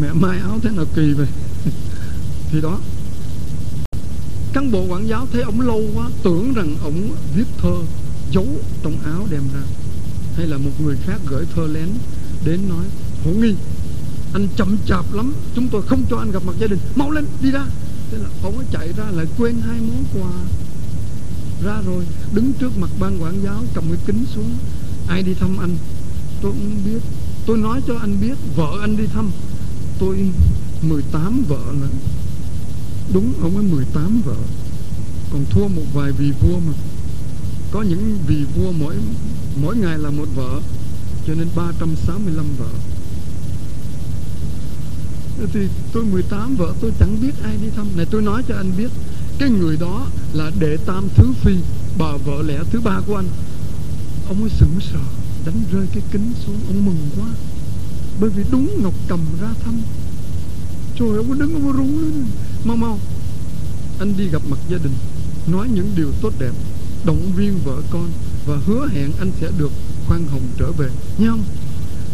Mẹ 0.00 0.08
mai 0.12 0.38
áo 0.38 0.58
thế 0.62 0.70
nào 0.70 0.84
kỳ 0.94 1.12
vậy? 1.12 1.26
Thì 2.50 2.60
đó. 2.60 2.78
Cán 4.52 4.72
bộ 4.72 4.84
quản 4.88 5.08
giáo 5.08 5.26
thấy 5.32 5.42
ông 5.42 5.60
lâu 5.60 5.82
quá, 5.94 6.10
tưởng 6.22 6.54
rằng 6.54 6.76
ông 6.82 7.16
viết 7.36 7.44
thơ, 7.58 7.74
giấu 8.30 8.46
trong 8.82 8.96
áo 9.04 9.26
đem 9.30 9.42
ra. 9.54 9.62
Hay 10.36 10.46
là 10.46 10.58
một 10.58 10.70
người 10.80 10.96
khác 11.06 11.20
gửi 11.26 11.44
thơ 11.54 11.66
lén 11.66 11.88
đến 12.44 12.60
nói 12.68 12.84
hữu 13.24 13.34
nghi, 13.34 13.54
anh 14.32 14.48
chậm 14.56 14.76
chạp 14.86 15.14
lắm, 15.14 15.34
chúng 15.54 15.68
tôi 15.68 15.82
không 15.82 16.02
cho 16.10 16.16
anh 16.16 16.30
gặp 16.30 16.42
mặt 16.46 16.52
gia 16.60 16.66
đình. 16.66 16.78
Mau 16.96 17.10
lên, 17.10 17.24
đi 17.42 17.50
ra 17.50 17.64
thế 18.12 18.18
là 18.18 18.28
ông 18.42 18.56
ấy 18.58 18.66
chạy 18.72 18.92
ra, 18.96 19.04
lại 19.10 19.26
quên 19.38 19.60
hai 19.66 19.80
món 19.80 20.04
quà. 20.14 20.32
Ra 21.64 21.80
rồi, 21.86 22.04
đứng 22.34 22.52
trước 22.52 22.78
mặt 22.78 22.90
ban 23.00 23.22
quản 23.22 23.42
giáo, 23.44 23.64
cầm 23.74 23.84
cái 23.88 23.98
kính 24.06 24.24
xuống. 24.34 24.50
Ai 25.08 25.22
đi 25.22 25.34
thăm 25.34 25.58
anh? 25.58 25.76
Tôi 26.42 26.52
không 26.52 26.84
biết. 26.84 27.00
Tôi 27.46 27.58
nói 27.58 27.80
cho 27.86 27.94
anh 28.00 28.20
biết, 28.20 28.34
vợ 28.56 28.78
anh 28.80 28.96
đi 28.96 29.06
thăm. 29.06 29.30
Tôi 29.98 30.30
18 30.82 31.44
vợ 31.48 31.64
là 31.80 31.88
đúng, 33.12 33.32
ông 33.42 33.56
ấy 33.56 33.64
18 33.64 34.22
vợ. 34.24 34.36
Còn 35.32 35.44
thua 35.50 35.68
một 35.68 35.86
vài 35.94 36.12
vị 36.12 36.32
vua 36.40 36.58
mà. 36.58 36.72
Có 37.70 37.82
những 37.82 38.18
vị 38.26 38.44
vua 38.56 38.72
mỗi 38.72 38.94
mỗi 39.62 39.76
ngày 39.76 39.98
là 39.98 40.10
một 40.10 40.28
vợ, 40.34 40.60
cho 41.26 41.34
nên 41.34 41.48
365 41.56 42.46
vợ 42.58 42.68
thì 45.52 45.60
tôi 45.92 46.04
18 46.04 46.56
vợ 46.56 46.74
tôi 46.80 46.92
chẳng 46.98 47.16
biết 47.22 47.32
ai 47.42 47.56
đi 47.62 47.68
thăm. 47.76 47.86
Này, 47.96 48.06
tôi 48.10 48.22
nói 48.22 48.42
cho 48.48 48.54
anh 48.56 48.72
biết, 48.78 48.90
cái 49.38 49.50
người 49.50 49.76
đó 49.76 50.06
là 50.32 50.50
đệ 50.58 50.76
tam 50.76 51.08
thứ 51.14 51.32
phi, 51.32 51.52
bà 51.98 52.12
vợ 52.24 52.42
lẽ 52.42 52.58
thứ 52.70 52.80
ba 52.80 53.00
của 53.06 53.16
anh. 53.16 53.28
Ông 54.28 54.40
ấy 54.40 54.50
sững 54.50 54.80
sờ, 54.80 55.00
đánh 55.46 55.62
rơi 55.72 55.86
cái 55.92 56.02
kính 56.12 56.32
xuống. 56.46 56.58
Ông 56.66 56.84
mừng 56.84 57.08
quá, 57.16 57.28
bởi 58.20 58.30
vì 58.30 58.44
đúng 58.50 58.82
ngọc 58.82 58.94
cầm 59.08 59.20
ra 59.40 59.48
thăm. 59.64 59.74
Trời 60.98 61.16
ông 61.16 61.30
ấy 61.30 61.38
đứng, 61.38 61.54
ông 61.54 61.64
ấy 61.64 61.72
rung 61.76 62.02
lên. 62.02 62.24
Mau 62.64 62.76
mau, 62.76 62.98
anh 63.98 64.14
đi 64.18 64.28
gặp 64.28 64.42
mặt 64.50 64.58
gia 64.70 64.78
đình, 64.78 64.94
nói 65.46 65.68
những 65.74 65.90
điều 65.96 66.12
tốt 66.22 66.32
đẹp. 66.38 66.52
Động 67.04 67.32
viên 67.36 67.58
vợ 67.64 67.82
con 67.90 68.10
và 68.46 68.56
hứa 68.66 68.88
hẹn 68.88 69.12
anh 69.18 69.30
sẽ 69.40 69.48
được 69.58 69.72
khoan 70.06 70.26
hồng 70.26 70.46
trở 70.58 70.72
về. 70.72 70.88
Nha 71.18 71.28
không? 71.30 71.44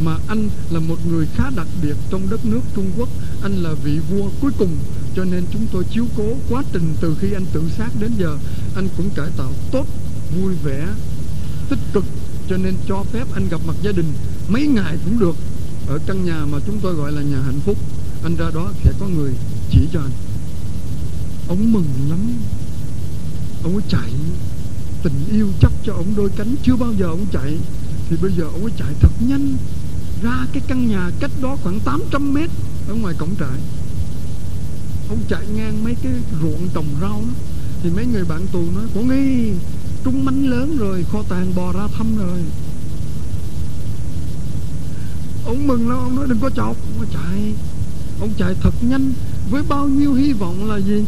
Mà 0.05 0.17
anh 0.29 0.49
là 0.71 0.81
một 0.81 1.07
người 1.07 1.27
khá 1.35 1.51
đặc 1.57 1.67
biệt 1.83 1.97
trong 2.11 2.31
đất 2.31 2.45
nước 2.45 2.61
Trung 2.75 2.91
Quốc. 2.97 3.09
Anh 3.43 3.63
là 3.63 3.73
vị 3.85 3.99
vua 4.11 4.29
cuối 4.41 4.51
cùng, 4.59 4.77
cho 5.17 5.25
nên 5.25 5.45
chúng 5.53 5.67
tôi 5.73 5.85
chiếu 5.91 6.07
cố 6.17 6.33
quá 6.51 6.63
trình 6.73 6.95
từ 7.01 7.17
khi 7.21 7.33
anh 7.33 7.47
tự 7.53 7.63
sát 7.79 7.91
đến 8.01 8.13
giờ. 8.19 8.39
Anh 8.75 8.89
cũng 8.97 9.11
cải 9.11 9.29
tạo 9.37 9.53
tốt, 9.73 9.87
vui 10.37 10.55
vẻ, 10.65 10.87
tích 11.69 11.79
cực, 11.93 12.05
cho 12.49 12.57
nên 12.57 12.75
cho 12.89 13.05
phép 13.13 13.25
anh 13.35 13.49
gặp 13.49 13.61
mặt 13.67 13.77
gia 13.83 13.93
đình 13.93 14.13
mấy 14.49 14.67
ngày 14.67 14.97
cũng 15.05 15.19
được. 15.19 15.37
Ở 15.89 15.99
căn 16.07 16.25
nhà 16.25 16.45
mà 16.53 16.59
chúng 16.67 16.81
tôi 16.83 16.95
gọi 16.95 17.13
là 17.13 17.23
nhà 17.23 17.41
hạnh 17.47 17.61
phúc, 17.65 17.77
anh 18.23 18.37
ra 18.37 18.51
đó 18.55 18.73
sẽ 18.85 18.93
có 19.01 19.07
người 19.07 19.33
chỉ 19.71 19.81
cho 19.93 20.01
anh. 20.01 20.11
Ông 21.49 21.73
mừng 21.73 22.11
lắm. 22.11 22.19
Ông 23.63 23.73
ấy 23.73 23.83
chạy, 23.89 24.11
tình 25.03 25.25
yêu 25.33 25.49
chấp 25.61 25.73
cho 25.85 25.93
ông 25.93 26.15
đôi 26.17 26.31
cánh 26.37 26.55
chưa 26.63 26.77
bao 26.77 26.93
giờ 26.93 27.07
ông 27.07 27.27
chạy. 27.33 27.59
Thì 28.09 28.17
bây 28.23 28.33
giờ 28.33 28.45
ông 28.45 28.63
ấy 28.63 28.73
chạy 28.79 28.95
thật 29.01 29.13
nhanh 29.29 29.57
ra 30.23 30.47
cái 30.53 30.63
căn 30.67 30.89
nhà 30.89 31.11
cách 31.21 31.31
đó 31.43 31.57
khoảng 31.63 31.81
800 31.81 32.35
mét 32.35 32.51
ở 32.89 32.95
ngoài 32.95 33.15
cổng 33.19 33.35
trại. 33.41 33.59
Ông 35.09 35.19
chạy 35.29 35.47
ngang 35.55 35.85
mấy 35.85 35.95
cái 36.03 36.13
ruộng 36.43 36.69
trồng 36.75 36.87
rau 37.01 37.23
đó. 37.23 37.33
Thì 37.83 37.91
mấy 37.91 38.07
người 38.07 38.25
bạn 38.25 38.47
tù 38.53 38.63
nói 38.75 38.85
cổ 38.95 39.01
nghi, 39.01 39.53
trung 40.05 40.25
mánh 40.25 40.47
lớn 40.47 40.77
rồi, 40.79 41.05
kho 41.13 41.23
tàng 41.29 41.55
bò 41.55 41.73
ra 41.73 41.89
thăm 41.99 42.17
rồi. 42.17 42.41
Ông 45.45 45.67
mừng 45.67 45.89
lắm, 45.89 45.99
ông 45.99 46.17
nói, 46.17 46.27
đừng 46.29 46.39
có 46.41 46.51
chọc, 46.51 46.77
ông 46.99 47.07
chạy. 47.13 47.53
Ông 48.21 48.31
chạy 48.39 48.55
thật 48.61 48.75
nhanh, 48.81 49.13
với 49.51 49.63
bao 49.69 49.89
nhiêu 49.89 50.15
hy 50.15 50.33
vọng 50.33 50.71
là 50.71 50.77
gì? 50.77 51.05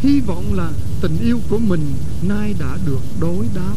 Hy 0.00 0.20
vọng 0.20 0.54
là 0.54 0.70
tình 1.00 1.18
yêu 1.22 1.40
của 1.50 1.58
mình 1.58 1.92
nay 2.22 2.54
đã 2.60 2.78
được 2.86 3.00
đối 3.20 3.46
đáp. 3.54 3.76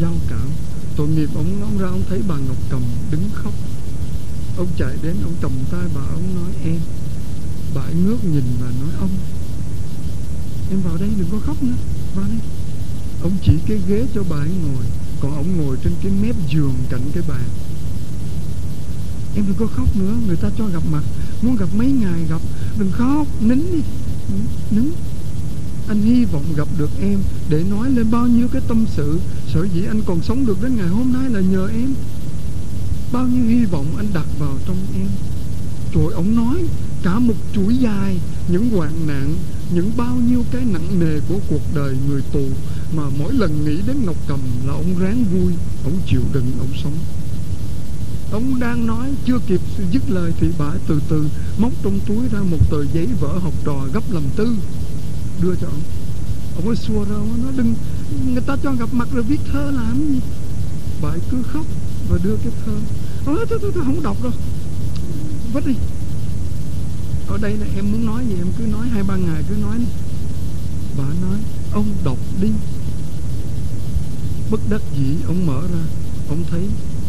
Giao 0.00 0.12
cảm. 0.28 0.48
Tội 0.96 1.08
nghiệp 1.08 1.28
ông 1.34 1.62
ông 1.62 1.78
ra 1.78 1.88
ông 1.88 2.02
thấy 2.08 2.22
bà 2.28 2.34
ngọc 2.36 2.56
cầm 2.70 2.82
đứng 3.10 3.30
khóc 3.34 3.52
ông 4.56 4.68
chạy 4.78 4.96
đến, 5.02 5.16
ông 5.22 5.34
cầm 5.40 5.52
tay 5.70 5.88
bà, 5.94 6.00
ông 6.00 6.34
nói, 6.34 6.54
em, 6.64 6.80
bà 7.74 7.80
ấy 7.80 7.94
ngước 7.94 8.24
nhìn 8.24 8.44
và 8.60 8.70
nói, 8.80 8.94
ông, 9.00 9.10
em 10.70 10.80
vào 10.80 10.96
đây 10.96 11.08
đừng 11.18 11.28
có 11.32 11.38
khóc 11.46 11.62
nữa, 11.62 11.76
vào 12.14 12.24
đây. 12.28 12.38
Ông 13.22 13.32
chỉ 13.42 13.52
cái 13.66 13.78
ghế 13.88 14.06
cho 14.14 14.22
bà 14.30 14.36
ấy 14.36 14.50
ngồi, 14.62 14.84
còn 15.20 15.36
ông 15.36 15.56
ngồi 15.56 15.76
trên 15.84 15.92
cái 16.02 16.12
mép 16.22 16.36
giường 16.48 16.74
cạnh 16.90 17.10
cái 17.14 17.22
bàn 17.28 17.48
em 19.36 19.44
đừng 19.46 19.56
có 19.56 19.66
khóc 19.66 19.96
nữa, 19.96 20.14
người 20.26 20.36
ta 20.36 20.48
cho 20.58 20.66
gặp 20.66 20.82
mặt, 20.92 21.02
muốn 21.42 21.56
gặp 21.56 21.68
mấy 21.76 21.86
ngày 21.86 22.20
gặp, 22.30 22.40
đừng 22.78 22.90
khóc, 22.92 23.26
nín 23.40 23.58
đi, 23.72 23.80
nín. 24.70 24.90
Anh 25.88 26.02
hy 26.02 26.24
vọng 26.24 26.44
gặp 26.56 26.68
được 26.78 26.90
em 27.00 27.18
để 27.48 27.64
nói 27.70 27.90
lên 27.90 28.10
bao 28.10 28.26
nhiêu 28.26 28.48
cái 28.52 28.62
tâm 28.68 28.86
sự, 28.96 29.18
sở 29.54 29.66
dĩ 29.74 29.84
anh 29.88 30.02
còn 30.06 30.22
sống 30.22 30.46
được 30.46 30.62
đến 30.62 30.76
ngày 30.76 30.88
hôm 30.88 31.12
nay 31.12 31.30
là 31.30 31.40
nhờ 31.40 31.68
em 31.68 31.94
bao 33.12 33.26
nhiêu 33.26 33.44
hy 33.44 33.64
vọng 33.64 33.86
anh 33.96 34.06
đặt 34.14 34.26
vào 34.38 34.58
trong 34.66 34.76
em? 34.94 35.08
Rồi 35.94 36.12
ông 36.12 36.36
nói, 36.36 36.64
cả 37.02 37.18
một 37.18 37.34
chuỗi 37.54 37.76
dài, 37.76 38.16
những 38.48 38.70
hoạn 38.70 39.06
nạn, 39.06 39.34
những 39.74 39.90
bao 39.96 40.16
nhiêu 40.16 40.44
cái 40.52 40.62
nặng 40.64 41.00
nề 41.00 41.20
của 41.28 41.38
cuộc 41.50 41.74
đời 41.74 41.96
người 42.08 42.22
tù, 42.32 42.44
mà 42.96 43.02
mỗi 43.18 43.32
lần 43.34 43.64
nghĩ 43.64 43.76
đến 43.86 43.96
ngọc 44.04 44.16
cầm 44.28 44.40
là 44.66 44.72
ông 44.72 44.98
ráng 44.98 45.24
vui, 45.24 45.52
ông 45.84 45.98
chịu 46.06 46.20
đựng, 46.32 46.52
ông 46.58 46.72
sống. 46.82 46.94
Ông 48.32 48.60
đang 48.60 48.86
nói, 48.86 49.10
chưa 49.26 49.38
kịp 49.46 49.60
dứt 49.92 50.10
lời 50.10 50.32
thì 50.40 50.48
bà 50.58 50.70
từ 50.88 51.00
từ 51.08 51.28
móc 51.58 51.72
trong 51.82 52.00
túi 52.06 52.28
ra 52.32 52.38
một 52.50 52.70
tờ 52.70 52.84
giấy 52.94 53.06
vỡ 53.20 53.38
học 53.38 53.54
trò 53.64 53.86
gấp 53.92 54.12
làm 54.12 54.22
tư, 54.36 54.56
đưa 55.42 55.54
cho 55.54 55.66
ông. 55.66 55.82
Ông 56.56 56.66
ấy 56.66 56.76
xua 56.76 57.04
ra, 57.04 57.14
ông 57.14 57.42
nói 57.42 57.52
đừng, 57.56 57.74
người 58.32 58.42
ta 58.46 58.56
cho 58.62 58.72
gặp 58.72 58.88
mặt 58.92 59.08
rồi 59.12 59.22
viết 59.22 59.40
thơ 59.52 59.70
làm 59.70 60.08
gì? 60.08 60.20
Bà 61.02 61.10
cứ 61.30 61.42
khóc 61.42 61.66
và 62.10 62.18
đưa 62.24 62.36
cái 62.36 62.52
thơ. 62.66 62.72
Tôi 63.26 63.46
thôi, 63.48 63.58
thôi, 63.62 63.70
thôi 63.74 63.84
không 63.86 64.02
đọc 64.02 64.16
đâu. 64.22 64.32
Vứt 65.52 65.66
đi. 65.66 65.74
Ở 67.28 67.38
đây 67.38 67.56
là 67.56 67.66
em 67.76 67.92
muốn 67.92 68.06
nói 68.06 68.24
gì 68.28 68.34
em 68.38 68.46
cứ 68.58 68.64
nói 68.64 68.88
hai 68.88 69.02
ba 69.02 69.16
ngày 69.16 69.42
cứ 69.48 69.54
nói 69.54 69.78
đi. 69.78 69.84
Bà 70.98 71.04
nói 71.04 71.38
ông 71.72 71.86
đọc 72.04 72.18
đi. 72.40 72.48
Bất 74.50 74.60
đắc 74.70 74.80
dĩ 74.98 75.14
ông 75.26 75.46
mở 75.46 75.60
ra. 75.60 75.84
Ông 76.28 76.44
thấy 76.50 76.68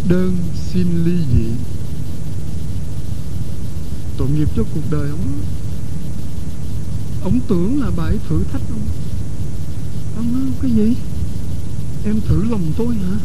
đơn 0.09 0.37
xin 0.71 1.05
ly 1.05 1.17
dị. 1.33 1.49
Tội 4.17 4.29
nghiệp 4.29 4.49
cho 4.55 4.63
cuộc 4.73 4.91
đời 4.91 5.09
ông. 5.09 5.41
Ông 7.23 7.39
tưởng 7.47 7.81
là 7.81 7.91
bà 7.97 8.03
ấy 8.03 8.19
thử 8.29 8.43
thách 8.51 8.61
ông. 8.69 8.87
Ông 10.15 10.33
nói 10.33 10.51
cái 10.61 10.71
gì? 10.71 10.95
Em 12.05 12.21
thử 12.21 12.43
lòng 12.43 12.73
tôi 12.77 12.95
hả? 12.95 13.17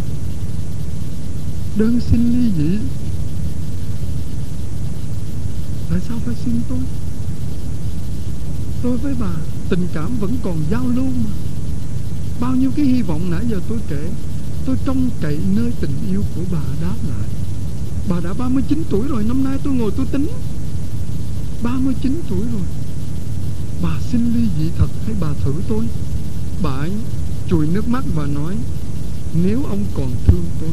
Đơn 1.76 2.00
xin 2.11 2.33
ly 2.33 2.50
dị. 2.59 2.79
Tại 5.91 6.00
sao 6.09 6.19
phải 6.25 6.35
xin 6.45 6.61
tôi? 6.69 6.79
Tôi 8.83 8.97
với 8.97 9.14
bà, 9.21 9.33
tình 9.69 9.87
cảm 9.95 10.19
vẫn 10.21 10.37
còn 10.43 10.57
giao 10.71 10.85
lưu 10.88 11.05
mà. 11.05 11.31
Bao 12.41 12.55
nhiêu 12.55 12.71
cái 12.76 12.87
hy 12.87 13.02
vọng 13.02 13.31
nãy 13.31 13.45
giờ 13.50 13.61
tôi 13.69 13.79
kể, 13.88 14.11
tôi 14.67 14.76
trông 14.85 15.11
cậy 15.21 15.38
nơi 15.57 15.73
tình 15.81 15.91
yêu 16.11 16.23
của 16.37 16.43
bà 16.52 16.62
đáp 16.83 16.97
lại. 17.09 17.29
Bà 18.09 18.21
đã 18.25 18.33
39 18.38 18.83
tuổi 18.91 19.09
rồi, 19.09 19.25
năm 19.25 19.45
nay 19.45 19.59
tôi 19.64 19.75
ngồi 19.75 19.91
tôi 19.97 20.07
tính. 20.07 20.26
39 21.62 22.21
tuổi 22.29 22.41
rồi. 22.52 22.67
Bà 23.83 24.00
xin 24.11 24.35
ly 24.35 24.49
dị 24.59 24.71
thật 24.79 24.88
hay 25.07 25.14
bà 25.21 25.29
thử 25.45 25.55
tôi? 25.69 25.85
Bà 26.62 26.71
ấy 26.71 26.93
chùi 27.49 27.67
nước 27.67 27.88
mắt 27.88 28.05
và 28.14 28.26
nói, 28.26 28.57
nếu 29.45 29.64
ông 29.64 29.85
còn 29.95 30.11
thương 30.26 30.45
tôi 30.61 30.71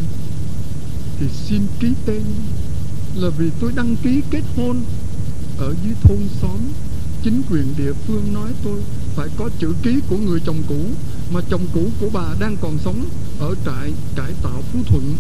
thì 1.19 1.27
xin 1.47 1.61
ký 1.79 1.87
tên 2.05 2.21
là 3.15 3.29
vì 3.29 3.49
tôi 3.59 3.71
đăng 3.75 3.95
ký 4.03 4.21
kết 4.31 4.43
hôn. 4.55 4.81
Ở 5.57 5.75
dưới 5.83 5.93
thôn 6.03 6.17
xóm, 6.41 6.59
chính 7.23 7.41
quyền 7.49 7.73
địa 7.77 7.93
phương 7.93 8.33
nói 8.33 8.51
tôi 8.63 8.79
phải 9.15 9.27
có 9.37 9.49
chữ 9.59 9.73
ký 9.83 9.99
của 10.09 10.17
người 10.17 10.39
chồng 10.45 10.63
cũ, 10.67 10.85
mà 11.33 11.41
chồng 11.49 11.67
cũ 11.73 11.89
của 11.99 12.09
bà 12.13 12.35
đang 12.39 12.57
còn 12.61 12.77
sống 12.85 13.05
ở 13.39 13.55
trại 13.65 13.93
cải 14.15 14.31
tạo 14.43 14.61
Phú 14.73 14.79
Thuận. 14.85 15.15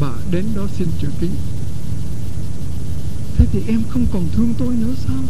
Bà 0.00 0.12
đến 0.30 0.44
đó 0.56 0.66
xin 0.78 0.88
chữ 1.00 1.08
ký. 1.20 1.28
Thế 3.36 3.46
thì 3.52 3.62
em 3.68 3.82
không 3.90 4.06
còn 4.12 4.28
thương 4.32 4.54
tôi 4.58 4.74
nữa 4.74 4.94
sao? 5.06 5.22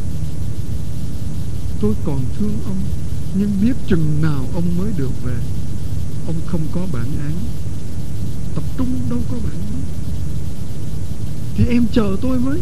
Tôi 1.81 1.95
còn 2.05 2.25
thương 2.39 2.59
ông, 2.65 2.81
nhưng 3.35 3.51
biết 3.63 3.75
chừng 3.89 4.23
nào 4.23 4.45
ông 4.55 4.79
mới 4.79 4.93
được 4.97 5.23
về. 5.25 5.37
Ông 6.27 6.37
không 6.47 6.67
có 6.73 6.81
bản 6.93 7.07
án. 7.25 7.33
Tập 8.55 8.65
trung 8.79 9.01
đâu 9.11 9.19
có 9.31 9.37
bản 9.45 9.61
án 9.73 9.83
thì 11.59 11.67
em 11.67 11.87
chờ 11.93 12.17
tôi 12.21 12.39
với. 12.39 12.61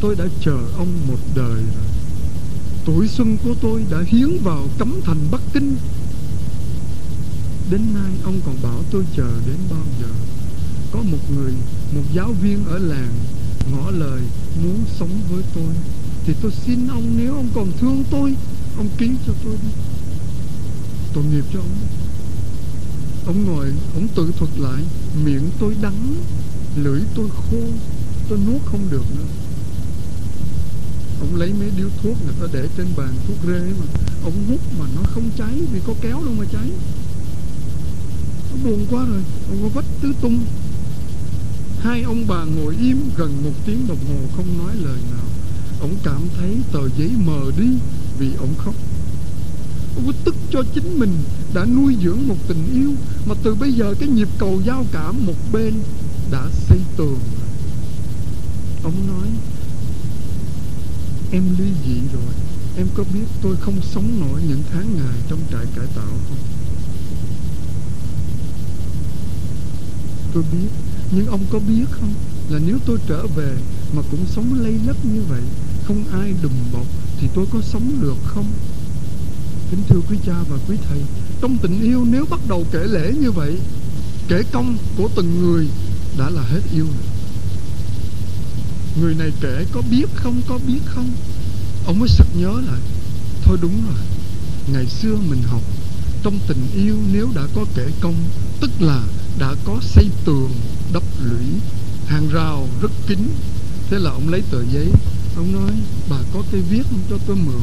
Tôi 0.00 0.16
đã 0.16 0.24
chờ 0.40 0.58
ông 0.76 0.88
một 1.08 1.18
đời 1.34 1.54
rồi. 1.54 1.86
Tuổi 2.84 3.08
xuân 3.08 3.36
của 3.44 3.54
tôi 3.60 3.84
đã 3.90 3.98
hiến 4.06 4.38
vào 4.44 4.68
cấm 4.78 5.00
thành 5.04 5.18
Bắc 5.30 5.40
Kinh. 5.52 5.76
Đến 7.70 7.80
nay 7.94 8.12
ông 8.24 8.40
còn 8.46 8.56
bảo 8.62 8.82
tôi 8.90 9.04
chờ 9.16 9.30
đến 9.46 9.56
bao 9.70 9.84
giờ? 10.00 10.08
Có 10.92 11.02
một 11.02 11.30
người, 11.36 11.52
một 11.94 12.02
giáo 12.14 12.32
viên 12.42 12.64
ở 12.64 12.78
làng 12.78 13.12
ngỏ 13.72 13.90
lời 13.90 14.20
muốn 14.64 14.84
sống 14.98 15.20
với 15.30 15.42
tôi. 15.54 15.74
Thì 16.26 16.34
tôi 16.42 16.52
xin 16.66 16.88
ông 16.88 17.04
nếu 17.16 17.34
ông 17.34 17.48
còn 17.54 17.72
thương 17.80 18.04
tôi 18.10 18.34
Ông 18.76 18.88
ký 18.98 19.10
cho 19.26 19.32
tôi 19.44 19.54
đi. 19.62 19.68
Tội 21.14 21.24
nghiệp 21.24 21.44
cho 21.52 21.58
ông. 21.58 21.76
Ông 23.26 23.44
ngồi 23.44 23.72
ông 23.94 24.08
tự 24.14 24.32
thuật 24.38 24.50
lại 24.58 24.82
miệng 25.24 25.50
tôi 25.58 25.76
đắng 25.82 26.14
lưỡi 26.76 27.00
tôi 27.14 27.28
khô 27.28 27.62
tôi 28.30 28.38
nuốt 28.46 28.60
không 28.64 28.80
được 28.90 29.04
nữa. 29.16 29.24
Ông 31.20 31.36
lấy 31.36 31.52
mấy 31.52 31.70
điếu 31.76 31.88
thuốc 32.02 32.16
người 32.24 32.34
ta 32.40 32.46
để 32.52 32.68
trên 32.76 32.86
bàn 32.96 33.14
thuốc 33.26 33.36
rê 33.46 33.60
mà, 33.60 33.86
ông 34.24 34.32
hút 34.48 34.60
mà 34.78 34.86
nó 34.96 35.02
không 35.04 35.30
cháy, 35.38 35.54
vì 35.72 35.80
có 35.86 35.94
kéo 36.00 36.22
đâu 36.24 36.34
mà 36.38 36.44
cháy. 36.52 36.70
Nó 38.50 38.56
buồn 38.64 38.86
quá 38.90 39.04
rồi, 39.04 39.22
ông 39.48 39.58
có 39.62 39.68
vách 39.68 39.84
tứ 40.00 40.12
tung. 40.20 40.40
Hai 41.80 42.02
ông 42.02 42.24
bà 42.28 42.44
ngồi 42.44 42.76
im 42.80 43.10
gần 43.16 43.42
một 43.44 43.52
tiếng 43.66 43.88
đồng 43.88 44.04
hồ 44.08 44.16
không 44.36 44.58
nói 44.58 44.74
lời 44.84 44.98
nào. 45.12 45.26
Ông 45.80 45.96
cảm 46.04 46.20
thấy 46.38 46.56
tờ 46.72 46.88
giấy 46.98 47.10
mờ 47.24 47.40
đi 47.58 47.68
vì 48.18 48.28
ông 48.38 48.54
khóc. 48.58 48.74
Ông 49.96 50.06
có 50.06 50.12
tức 50.24 50.34
cho 50.50 50.62
chính 50.74 50.98
mình, 50.98 51.12
đã 51.54 51.64
nuôi 51.64 51.96
dưỡng 52.04 52.28
một 52.28 52.36
tình 52.48 52.74
yêu 52.74 52.90
mà 53.26 53.34
từ 53.42 53.54
bây 53.54 53.72
giờ 53.72 53.94
cái 54.00 54.08
nhịp 54.08 54.28
cầu 54.38 54.60
giao 54.66 54.86
cảm 54.92 55.26
một 55.26 55.36
bên 55.52 55.74
đã 56.30 56.48
xây 56.68 56.78
tường 56.96 57.18
ông 58.82 59.06
nói, 59.06 59.28
em 61.32 61.42
ly 61.58 61.72
dị 61.86 61.94
rồi. 62.12 62.34
Em 62.76 62.86
có 62.94 63.04
biết 63.14 63.26
tôi 63.42 63.56
không 63.56 63.80
sống 63.82 64.20
nổi 64.20 64.40
những 64.48 64.62
tháng 64.72 64.96
ngày 64.96 65.16
trong 65.28 65.38
trại 65.50 65.64
cải 65.76 65.86
tạo 65.96 66.14
không? 66.28 66.38
Tôi 70.34 70.44
biết, 70.52 70.68
nhưng 71.10 71.26
ông 71.26 71.40
có 71.50 71.58
biết 71.58 71.84
không? 71.90 72.14
Là 72.50 72.60
nếu 72.66 72.78
tôi 72.86 72.98
trở 73.06 73.26
về 73.26 73.56
mà 73.92 74.02
cũng 74.10 74.26
sống 74.26 74.54
lây 74.62 74.74
lấp 74.86 74.96
như 75.04 75.22
vậy, 75.28 75.42
không 75.84 76.04
ai 76.12 76.34
đùm 76.42 76.52
bọc 76.72 76.86
thì 77.18 77.28
tôi 77.34 77.46
có 77.52 77.60
sống 77.62 78.00
được 78.00 78.16
không? 78.24 78.46
Kính 79.70 79.82
thưa 79.88 80.00
quý 80.08 80.16
cha 80.26 80.34
và 80.48 80.56
quý 80.68 80.76
thầy, 80.88 80.98
trong 81.40 81.58
tình 81.58 81.82
yêu 81.82 82.04
nếu 82.10 82.26
bắt 82.30 82.40
đầu 82.48 82.66
kể 82.72 82.84
lễ 82.84 83.12
như 83.20 83.30
vậy, 83.30 83.58
kể 84.28 84.42
công 84.52 84.76
của 84.96 85.08
từng 85.16 85.38
người 85.40 85.68
đã 86.18 86.30
là 86.30 86.42
hết 86.42 86.60
yêu 86.74 86.84
rồi 86.84 87.09
người 88.96 89.14
này 89.14 89.32
kể 89.40 89.64
có 89.72 89.82
biết 89.90 90.06
không, 90.14 90.42
có 90.48 90.58
biết 90.66 90.80
không? 90.84 91.10
Ông 91.86 91.98
mới 91.98 92.08
sực 92.08 92.26
nhớ 92.34 92.52
lại. 92.66 92.80
Thôi 93.44 93.58
đúng 93.62 93.82
rồi. 93.86 94.04
Ngày 94.72 94.86
xưa 94.86 95.16
mình 95.30 95.42
học, 95.42 95.62
trong 96.22 96.38
tình 96.48 96.66
yêu 96.74 96.96
nếu 97.12 97.28
đã 97.34 97.42
có 97.54 97.64
kể 97.74 97.86
công, 98.00 98.14
tức 98.60 98.70
là 98.80 99.02
đã 99.38 99.54
có 99.64 99.78
xây 99.82 100.10
tường, 100.24 100.50
đắp 100.92 101.02
lũy, 101.24 101.46
hàng 102.06 102.28
rào 102.28 102.68
rất 102.82 102.90
kín. 103.06 103.18
Thế 103.90 103.98
là 103.98 104.10
ông 104.10 104.28
lấy 104.28 104.42
tờ 104.50 104.64
giấy, 104.72 104.88
ông 105.36 105.52
nói, 105.52 105.72
bà 106.10 106.16
có 106.34 106.42
cây 106.52 106.60
viết 106.60 106.82
không 106.90 107.00
cho 107.10 107.16
tôi 107.26 107.36
mượn. 107.36 107.62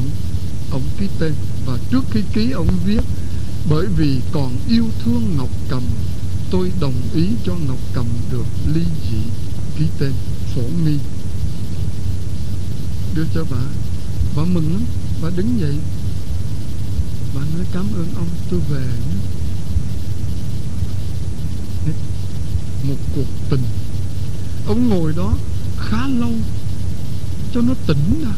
Ông 0.71 0.81
ký 0.99 1.07
tên 1.19 1.33
và 1.65 1.77
trước 1.91 2.01
khi 2.11 2.21
ký 2.33 2.51
ông 2.51 2.67
viết, 2.85 3.01
bởi 3.69 3.85
vì 3.97 4.19
còn 4.31 4.51
yêu 4.69 4.85
thương 5.03 5.37
ngọc 5.37 5.49
cầm, 5.69 5.83
tôi 6.51 6.71
đồng 6.79 7.01
ý 7.13 7.27
cho 7.45 7.53
ngọc 7.67 7.79
cầm 7.93 8.05
được 8.31 8.45
ly 8.73 8.83
dị. 9.11 9.17
Ký 9.79 9.85
tên, 9.99 10.11
phổ 10.55 10.61
nghi 10.85 10.97
đưa 13.17 13.25
cho 13.33 13.45
bà. 13.51 13.57
Bà 14.35 14.43
mừng 14.43 14.73
lắm, 14.73 14.81
bà 15.21 15.29
đứng 15.35 15.59
dậy. 15.59 15.75
Bà 17.35 17.41
nói, 17.41 17.65
cảm 17.73 17.85
ơn 17.95 18.07
ông, 18.15 18.27
tôi 18.51 18.59
về 18.69 18.85
nhé. 21.85 21.93
Một 22.83 22.95
cuộc 23.15 23.27
tình. 23.49 23.63
Ông 24.67 24.89
ngồi 24.89 25.13
đó 25.17 25.33
khá 25.77 26.07
lâu 26.07 26.31
cho 27.53 27.61
nó 27.61 27.73
tỉnh 27.87 28.23
ra. 28.23 28.33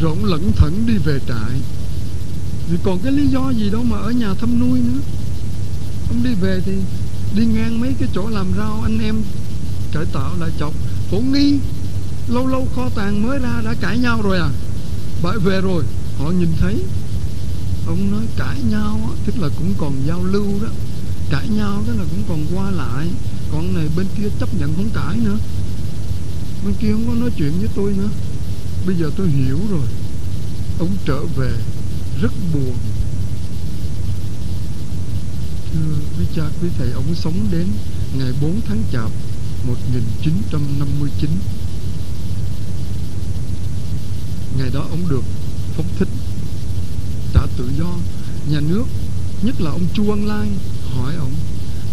Rồi 0.00 0.10
ông 0.10 0.24
lẩn 0.24 0.52
thẩn 0.52 0.86
đi 0.86 0.94
về 0.98 1.18
trại. 1.28 1.60
Vì 2.70 2.78
còn 2.84 2.98
cái 2.98 3.12
lý 3.12 3.26
do 3.26 3.50
gì 3.50 3.70
đâu 3.70 3.82
mà 3.82 3.98
ở 3.98 4.10
nhà 4.10 4.34
thăm 4.34 4.60
nuôi 4.60 4.80
nữa. 4.80 5.00
Ông 6.08 6.24
đi 6.24 6.34
về 6.34 6.60
thì 6.66 6.72
đi 7.36 7.46
ngang 7.46 7.80
mấy 7.80 7.94
cái 7.98 8.08
chỗ 8.14 8.28
làm 8.28 8.46
rau 8.56 8.80
anh 8.82 8.98
em 8.98 9.22
cải 9.92 10.04
tạo 10.12 10.36
lại 10.40 10.50
chọc. 10.58 10.74
Phổ 11.10 11.20
nghi 11.20 11.58
lâu 12.28 12.46
lâu 12.46 12.68
kho 12.76 12.88
tàng 12.94 13.22
mới 13.22 13.38
ra 13.38 13.62
đã 13.64 13.74
cãi 13.80 13.98
nhau 13.98 14.22
rồi 14.22 14.38
à? 14.38 14.48
Bởi 15.22 15.38
về 15.38 15.60
rồi 15.60 15.84
họ 16.18 16.30
nhìn 16.30 16.48
thấy. 16.60 16.82
Ông 17.86 18.10
nói 18.12 18.22
cãi 18.36 18.56
nhau 18.70 19.00
á, 19.02 19.22
tức 19.26 19.38
là 19.38 19.48
cũng 19.58 19.74
còn 19.78 19.92
giao 20.06 20.24
lưu 20.24 20.46
đó. 20.62 20.68
Cãi 21.30 21.48
nhau 21.48 21.82
đó 21.86 21.92
là 21.98 22.04
cũng 22.10 22.22
còn 22.28 22.46
qua 22.54 22.70
lại. 22.70 23.06
Còn 23.52 23.74
này 23.74 23.88
bên 23.96 24.06
kia 24.16 24.28
chấp 24.40 24.54
nhận 24.54 24.74
không 24.74 24.90
cãi 24.94 25.16
nữa. 25.24 25.38
Bên 26.64 26.74
kia 26.80 26.92
không 26.92 27.06
có 27.06 27.14
nói 27.14 27.30
chuyện 27.36 27.52
với 27.58 27.68
tôi 27.74 27.92
nữa. 27.92 28.08
Bây 28.86 28.96
giờ 28.96 29.10
tôi 29.16 29.28
hiểu 29.28 29.58
rồi. 29.70 29.86
Ông 30.78 30.96
trở 31.04 31.20
về 31.36 31.52
rất 32.22 32.32
buồn. 32.54 32.74
Thưa 35.72 35.94
quý 36.18 36.24
cha 36.36 36.42
quý 36.62 36.68
thầy 36.78 36.90
ông 36.92 37.14
sống 37.14 37.48
đến 37.52 37.66
ngày 38.18 38.32
4 38.40 38.60
tháng 38.68 38.82
chạp 38.92 39.10
1959 39.66 41.30
ngày 44.58 44.65
đó 44.76 44.86
ông 44.90 45.08
được 45.08 45.22
phóng 45.76 45.86
thích 45.98 46.08
trả 47.34 47.40
tự 47.56 47.70
do, 47.78 47.94
nhà 48.50 48.60
nước, 48.60 48.84
nhất 49.42 49.60
là 49.60 49.70
ông 49.70 49.86
chu 49.94 50.10
ân 50.10 50.26
lai, 50.26 50.48
hỏi 50.94 51.14
ông 51.18 51.32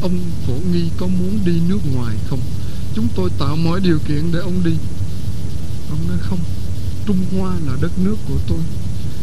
ông 0.01 0.19
phổ 0.47 0.53
nghi 0.71 0.89
có 0.97 1.07
muốn 1.07 1.39
đi 1.45 1.51
nước 1.69 1.79
ngoài 1.93 2.15
không? 2.29 2.39
Chúng 2.95 3.07
tôi 3.15 3.29
tạo 3.39 3.55
mọi 3.55 3.79
điều 3.79 3.99
kiện 4.07 4.31
để 4.33 4.39
ông 4.39 4.63
đi. 4.63 4.71
Ông 5.89 6.07
nói, 6.07 6.17
không, 6.21 6.39
trung 7.05 7.17
hoa 7.31 7.53
là 7.67 7.73
đất 7.81 7.91
nước 7.99 8.15
của 8.27 8.37
tôi. 8.47 8.59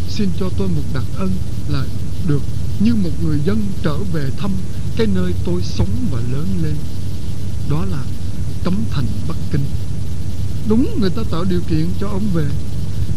Xin 0.09 0.29
cho 0.41 0.49
tôi 0.59 0.69
một 0.69 0.83
đặc 0.95 1.05
ân 1.17 1.31
là 1.69 1.85
được 2.29 2.43
như 2.81 2.95
một 2.95 3.25
người 3.25 3.39
dân 3.47 3.63
trở 3.83 3.97
về 4.13 4.31
thăm 4.39 4.51
cái 4.97 5.07
nơi 5.15 5.33
tôi 5.45 5.63
sống 5.63 6.07
và 6.11 6.21
lớn 6.33 6.47
lên. 6.63 6.75
Đó 7.71 7.85
là 7.91 8.03
cấm 8.65 8.75
thành 8.91 9.07
bắc 9.29 9.37
kinh. 9.53 9.65
Đúng, 10.69 11.01
người 11.01 11.11
ta 11.11 11.23
tạo 11.31 11.45
điều 11.45 11.61
kiện 11.71 11.87
cho 12.01 12.09
ông 12.09 12.29
về 12.35 12.47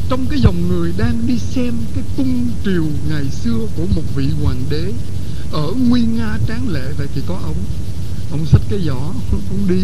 trong 0.09 0.25
cái 0.29 0.39
dòng 0.39 0.67
người 0.67 0.93
đang 0.97 1.27
đi 1.27 1.37
xem 1.37 1.73
cái 1.95 2.03
cung 2.17 2.47
triều 2.65 2.85
ngày 3.09 3.25
xưa 3.43 3.67
của 3.77 3.85
một 3.95 4.03
vị 4.15 4.27
hoàng 4.43 4.61
đế 4.69 4.93
ở 5.51 5.71
nguyên 5.87 6.17
nga 6.17 6.37
tráng 6.47 6.69
lệ, 6.69 6.91
vậy 6.97 7.07
thì 7.15 7.21
có 7.27 7.39
ông. 7.43 7.55
Ông 8.31 8.45
xách 8.45 8.61
cái 8.69 8.79
giỏ, 8.85 9.13
ông 9.31 9.67
đi. 9.67 9.83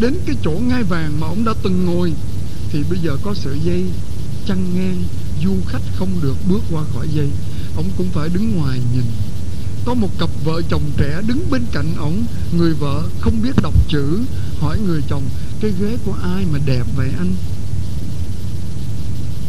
Đến 0.00 0.14
cái 0.26 0.36
chỗ 0.44 0.50
ngai 0.50 0.82
vàng 0.82 1.20
mà 1.20 1.26
ông 1.26 1.44
đã 1.44 1.52
từng 1.62 1.84
ngồi, 1.84 2.12
thì 2.70 2.82
bây 2.90 2.98
giờ 2.98 3.16
có 3.22 3.34
sợi 3.34 3.58
dây 3.64 3.84
chăn 4.46 4.74
ngang, 4.74 5.02
du 5.44 5.52
khách 5.66 5.82
không 5.96 6.10
được 6.22 6.36
bước 6.48 6.60
qua 6.70 6.84
khỏi 6.94 7.08
dây. 7.14 7.28
Ông 7.76 7.90
cũng 7.98 8.08
phải 8.12 8.28
đứng 8.28 8.56
ngoài 8.56 8.80
nhìn. 8.94 9.04
Có 9.84 9.94
một 9.94 10.18
cặp 10.18 10.30
vợ 10.44 10.62
chồng 10.68 10.82
trẻ 10.96 11.20
đứng 11.26 11.50
bên 11.50 11.62
cạnh 11.72 11.94
ổng 11.98 12.24
người 12.56 12.74
vợ 12.74 13.02
không 13.20 13.42
biết 13.42 13.62
đọc 13.62 13.74
chữ, 13.88 14.20
hỏi 14.60 14.78
người 14.86 15.02
chồng, 15.08 15.22
cái 15.60 15.72
ghế 15.80 15.96
của 16.04 16.14
ai 16.22 16.44
mà 16.52 16.58
đẹp 16.66 16.86
vậy 16.96 17.10
anh? 17.18 17.34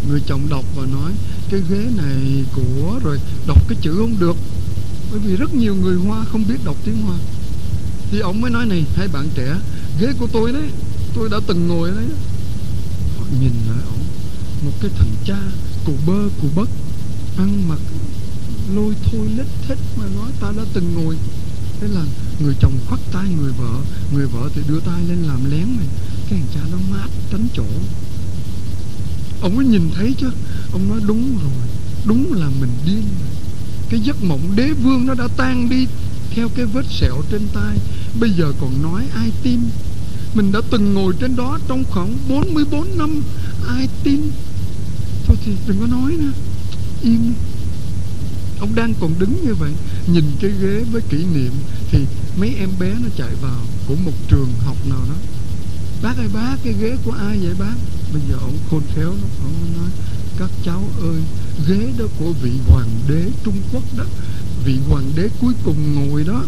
Người 0.08 0.22
chồng 0.28 0.42
đọc 0.50 0.66
và 0.76 0.86
nói, 0.86 1.12
cái 1.50 1.62
ghế 1.70 1.90
này 1.96 2.46
của 2.56 3.00
rồi, 3.04 3.20
đọc 3.48 3.58
cái 3.68 3.78
chữ 3.82 3.96
không 3.98 4.20
được. 4.20 4.38
Bởi 5.12 5.20
vì 5.20 5.36
rất 5.36 5.54
nhiều 5.54 5.76
người 5.76 5.96
hoa 5.96 6.26
không 6.32 6.44
biết 6.48 6.66
đọc 6.66 6.76
tiếng 6.86 7.02
hoa. 7.02 7.18
Thì 8.12 8.20
ông 8.20 8.42
mới 8.42 8.52
nói 8.52 8.66
này, 8.66 8.86
hai 8.96 9.08
bạn 9.08 9.28
trẻ, 9.36 9.56
ghế 10.00 10.08
của 10.20 10.28
tôi 10.34 10.52
đấy, 10.52 10.70
tôi 11.16 11.30
đã 11.30 11.38
từng 11.48 11.68
ngồi 11.68 11.92
đấy. 11.92 12.06
Họ 13.18 13.26
nhìn 13.42 13.52
lại 13.70 13.84
ông, 13.86 14.04
một 14.66 14.72
cái 14.82 14.92
thằng 14.98 15.16
cha 15.26 15.40
cụ 15.86 15.94
bơ 16.08 16.30
cụ 16.42 16.48
bất, 16.56 16.70
ăn 17.38 17.70
mặc 17.70 17.80
lôi 18.76 18.94
thôi 19.04 19.30
lết 19.38 19.48
thích 19.68 19.80
mà 19.98 20.06
nói, 20.16 20.32
ta 20.42 20.54
đã 20.58 20.64
từng 20.74 20.94
ngồi. 20.94 21.18
Thế 21.80 21.88
là 21.88 22.02
người 22.40 22.56
chồng 22.60 22.74
khoắt 22.88 23.00
tay 23.12 23.26
người 23.42 23.52
vợ 23.52 23.82
người 24.14 24.26
vợ 24.26 24.50
thì 24.56 24.62
đưa 24.68 24.80
tay 24.80 25.02
lên 25.10 25.24
làm 25.24 25.52
lén 25.52 25.78
này. 25.78 25.88
Cái 26.30 26.40
thằng 26.40 26.48
cha 26.54 26.62
nó 26.72 26.78
mát 26.92 27.08
tránh 27.32 27.48
chỗ 27.54 27.66
ông 29.42 29.56
mới 29.56 29.66
nhìn 29.66 29.90
thấy 29.96 30.16
chứ. 30.18 30.32
Ông 30.72 30.90
nói, 30.90 31.00
đúng 31.08 31.38
rồi, 31.44 31.68
đúng 32.06 32.34
là 32.34 32.48
mình 32.60 32.72
điên 32.86 33.04
rồi. 33.20 33.30
Cái 33.90 34.00
giấc 34.00 34.24
mộng 34.24 34.52
đế 34.56 34.72
vương 34.72 35.06
nó 35.06 35.14
đã 35.14 35.28
tan 35.38 35.70
đi 35.70 35.88
theo 36.32 36.50
cái 36.56 36.66
vết 36.66 36.86
sẹo 36.90 37.22
trên 37.32 37.42
tay. 37.54 37.78
Bây 38.20 38.30
giờ 38.30 38.54
còn 38.60 38.82
nói 38.84 39.04
ai 39.16 39.32
tin? 39.44 39.60
Mình 40.34 40.52
đã 40.52 40.60
từng 40.72 40.94
ngồi 40.94 41.14
trên 41.20 41.36
đó 41.36 41.60
trong 41.68 41.84
khoảng 41.90 42.14
44 42.30 42.98
năm. 42.98 43.22
Ai 43.68 43.88
tin? 44.04 44.22
Thôi 45.26 45.38
thì 45.46 45.52
đừng 45.68 45.80
có 45.80 45.88
nói 45.88 46.12
nữa. 46.20 46.32
Im 47.02 47.34
ông 48.60 48.76
đang 48.76 48.94
còn 49.00 49.14
đứng 49.20 49.46
như 49.46 49.54
vậy, 49.54 49.72
nhìn 50.08 50.24
cái 50.42 50.52
ghế 50.62 50.84
với 50.92 51.02
kỷ 51.02 51.18
niệm 51.18 51.52
thì 51.92 52.00
mấy 52.40 52.56
em 52.60 52.70
bé 52.80 52.94
nó 53.04 53.10
chạy 53.18 53.36
vào 53.42 53.62
của 53.88 53.96
một 54.06 54.12
trường 54.28 54.50
học 54.66 54.78
nào 54.90 55.00
đó. 55.10 55.16
Bác 56.04 56.18
ơi, 56.18 56.28
bác, 56.34 56.56
cái 56.64 56.74
ghế 56.82 56.96
của 57.04 57.12
ai 57.12 57.38
vậy 57.38 57.54
bác? 57.60 57.76
Bây 58.18 58.30
giờ 58.30 58.38
ông 58.42 58.58
khôn 58.70 58.82
khéo 58.96 59.10
lắm, 59.10 59.30
ông 59.44 59.78
nói, 59.78 59.90
các 60.38 60.50
cháu 60.66 60.84
ơi, 61.02 61.22
ghế 61.68 61.94
đó 61.98 62.06
của 62.20 62.34
vị 62.42 62.52
hoàng 62.68 62.90
đế 63.08 63.26
trung 63.44 63.58
quốc 63.74 63.84
đó, 63.98 64.04
vị 64.66 64.78
hoàng 64.90 65.12
đế 65.16 65.30
cuối 65.42 65.54
cùng 65.64 65.96
ngồi 65.96 66.24
đó. 66.24 66.44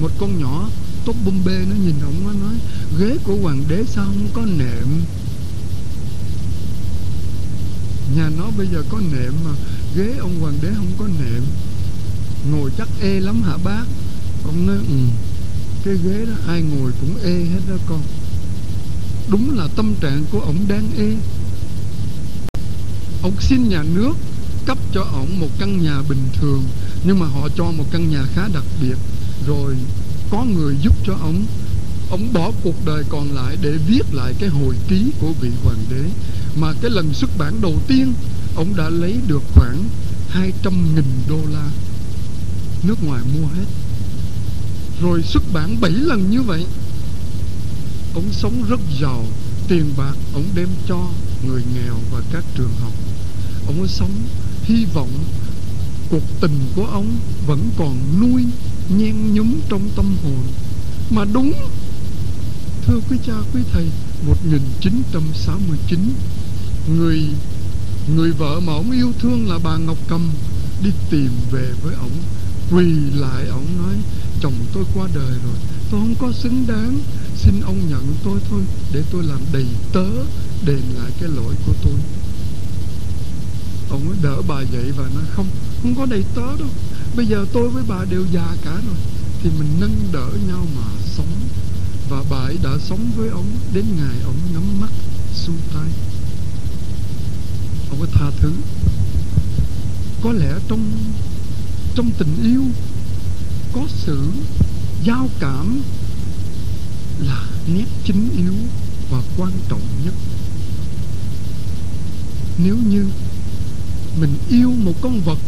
Một 0.00 0.10
con 0.18 0.38
nhỏ 0.40 0.68
tốt 1.04 1.14
bum 1.24 1.44
bê 1.44 1.58
nó 1.70 1.76
nhìn 1.84 1.94
ông 2.02 2.14
nó 2.24 2.32
nói, 2.32 2.54
ghế 2.98 3.16
của 3.24 3.36
hoàng 3.42 3.64
đế 3.68 3.84
sao 3.84 4.04
không 4.04 4.28
có 4.32 4.42
nệm? 4.46 5.02
Nhà 8.16 8.30
nó 8.38 8.50
bây 8.58 8.66
giờ 8.66 8.82
có 8.88 9.00
nệm 9.00 9.32
mà, 9.44 9.50
ghế 9.96 10.16
ông 10.18 10.40
hoàng 10.40 10.58
đế 10.62 10.68
không 10.76 10.92
có 10.98 11.06
nệm. 11.06 11.42
Ngồi 12.50 12.70
chắc 12.78 12.88
ê 13.00 13.20
lắm 13.20 13.42
hả 13.42 13.56
bác? 13.64 13.84
Ông 14.44 14.66
nói 14.66 14.76
ừ 14.76 14.96
cái 15.84 15.94
ghế 16.04 16.24
đó 16.26 16.34
ai 16.46 16.62
ngồi 16.62 16.92
cũng 17.00 17.16
ê 17.22 17.44
hết 17.44 17.60
đó 17.68 17.76
con 17.86 18.02
đúng 19.30 19.58
là 19.58 19.68
tâm 19.76 19.94
trạng 20.00 20.24
của 20.30 20.40
ông 20.40 20.56
đang 20.68 20.90
ê. 20.98 21.16
Ông 23.22 23.32
xin 23.40 23.68
nhà 23.68 23.82
nước 23.94 24.12
cấp 24.66 24.78
cho 24.94 25.02
ông 25.02 25.40
một 25.40 25.48
căn 25.58 25.82
nhà 25.82 26.02
bình 26.08 26.28
thường 26.32 26.62
nhưng 27.04 27.18
mà 27.18 27.26
họ 27.26 27.48
cho 27.56 27.64
một 27.64 27.84
căn 27.90 28.10
nhà 28.10 28.22
khá 28.34 28.48
đặc 28.54 28.64
biệt. 28.82 28.96
Rồi 29.46 29.76
có 30.30 30.44
người 30.44 30.76
giúp 30.82 30.94
cho 31.06 31.12
ông, 31.12 31.44
ông 32.10 32.32
bỏ 32.32 32.50
cuộc 32.62 32.86
đời 32.86 33.04
còn 33.08 33.34
lại 33.34 33.56
để 33.62 33.70
viết 33.88 34.14
lại 34.14 34.34
cái 34.38 34.48
hồi 34.48 34.74
ký 34.88 35.12
của 35.20 35.32
vị 35.40 35.50
hoàng 35.64 35.84
đế. 35.90 36.02
Mà 36.60 36.72
cái 36.80 36.90
lần 36.90 37.14
xuất 37.14 37.30
bản 37.38 37.60
đầu 37.60 37.74
tiên 37.88 38.12
ông 38.56 38.76
đã 38.76 38.88
lấy 38.88 39.16
được 39.26 39.42
khoảng 39.54 39.84
200 40.28 40.94
nghìn 40.94 41.04
đô 41.28 41.38
la. 41.52 41.68
Nước 42.82 43.04
ngoài 43.04 43.22
mua 43.34 43.46
hết. 43.46 43.66
Rồi 45.02 45.22
xuất 45.22 45.42
bản 45.52 45.80
7 45.80 45.90
lần 45.90 46.30
như 46.30 46.42
vậy 46.42 46.64
ông 48.14 48.32
sống 48.32 48.64
rất 48.68 48.80
giàu, 49.00 49.24
tiền 49.68 49.84
bạc 49.96 50.14
ông 50.34 50.44
đem 50.54 50.68
cho 50.88 51.08
người 51.46 51.62
nghèo 51.74 51.94
và 52.12 52.20
các 52.32 52.44
trường 52.56 52.72
học. 52.80 52.92
Ông 53.66 53.88
sống 53.88 54.10
hy 54.62 54.84
vọng 54.94 55.10
cuộc 56.10 56.22
tình 56.40 56.58
của 56.76 56.86
ông 56.86 57.16
vẫn 57.46 57.70
còn 57.76 57.96
nuôi 58.20 58.44
nhen 58.88 59.34
nhúm 59.34 59.54
trong 59.68 59.90
tâm 59.96 60.16
hồn. 60.24 60.42
Mà 61.10 61.24
đúng, 61.32 61.52
thưa 62.86 63.00
quý 63.10 63.16
cha, 63.26 63.34
quý 63.54 63.60
thầy 63.72 63.86
1969 64.26 66.12
người 66.96 67.22
người 68.16 68.32
vợ 68.32 68.60
mà 68.60 68.72
ông 68.72 68.90
yêu 68.90 69.12
thương 69.18 69.48
là 69.48 69.58
bà 69.64 69.76
Ngọc 69.76 69.98
Cầm 70.08 70.30
đi 70.82 70.90
tìm 71.10 71.30
về 71.50 71.72
với 71.82 71.94
ông 71.94 72.10
quỳ 72.70 72.84
lại 73.14 73.46
ông 73.50 73.66
nói, 73.78 73.94
chồng 74.40 74.54
tôi 74.74 74.84
qua 74.94 75.08
đời 75.14 75.30
rồi, 75.44 75.56
tôi 75.90 76.00
không 76.00 76.14
có 76.18 76.32
xứng 76.32 76.64
đáng 76.68 76.98
xin 77.44 77.60
ông 77.60 77.88
nhận 77.88 78.14
tôi 78.24 78.40
thôi, 78.50 78.60
để 78.92 79.02
tôi 79.10 79.22
làm 79.24 79.40
đầy 79.52 79.66
tớ, 79.92 80.06
đền 80.66 80.80
lại 80.98 81.10
cái 81.20 81.28
lỗi 81.28 81.54
của 81.66 81.72
tôi. 81.82 81.94
Ông 83.90 84.08
ấy 84.08 84.18
đỡ 84.22 84.42
bà 84.48 84.60
dậy 84.60 84.92
và 84.96 85.04
nói, 85.14 85.24
không 85.30 85.46
không 85.82 85.94
có 85.94 86.06
đầy 86.06 86.24
tớ 86.34 86.56
đâu. 86.58 86.68
Bây 87.16 87.26
giờ 87.26 87.46
tôi 87.52 87.68
với 87.68 87.82
bà 87.88 88.04
đều 88.10 88.24
già 88.32 88.56
cả 88.64 88.72
rồi, 88.72 88.96
thì 89.42 89.50
mình 89.58 89.68
nâng 89.80 90.08
đỡ 90.12 90.28
nhau 90.48 90.66
mà 90.76 90.86
sống. 91.16 91.32
Và 92.10 92.24
bà 92.30 92.36
ấy 92.36 92.58
đã 92.62 92.70
sống 92.88 93.12
với 93.16 93.28
ông, 93.28 93.46
đến 93.74 93.84
ngày 93.96 94.16
ông 94.24 94.36
nhắm 94.52 94.80
mắt, 94.80 94.92
xuôi 95.34 95.56
tay. 95.74 95.90
Ông 97.90 98.00
ấy 98.00 98.10
tha 98.12 98.30
thứ. 98.40 98.52
Có 100.22 100.32
lẽ 100.32 100.52
trong 100.68 100.90
trong 101.94 102.10
tình 102.18 102.36
yêu 102.42 102.64
có 103.72 103.80
sự 103.88 104.28
giao 105.04 105.28
cảm 105.40 105.82
là 107.26 107.42
nét 107.74 107.86
chính 108.04 108.28
yếu 108.36 108.54
và 109.10 109.22
quan 109.36 109.52
trọng 109.68 109.82
nhất. 110.04 110.14
Nếu 112.64 112.76
như 112.76 113.06
mình 114.20 114.34
yêu 114.48 114.72
một 114.84 114.94
con 115.00 115.20
vật, 115.20 115.38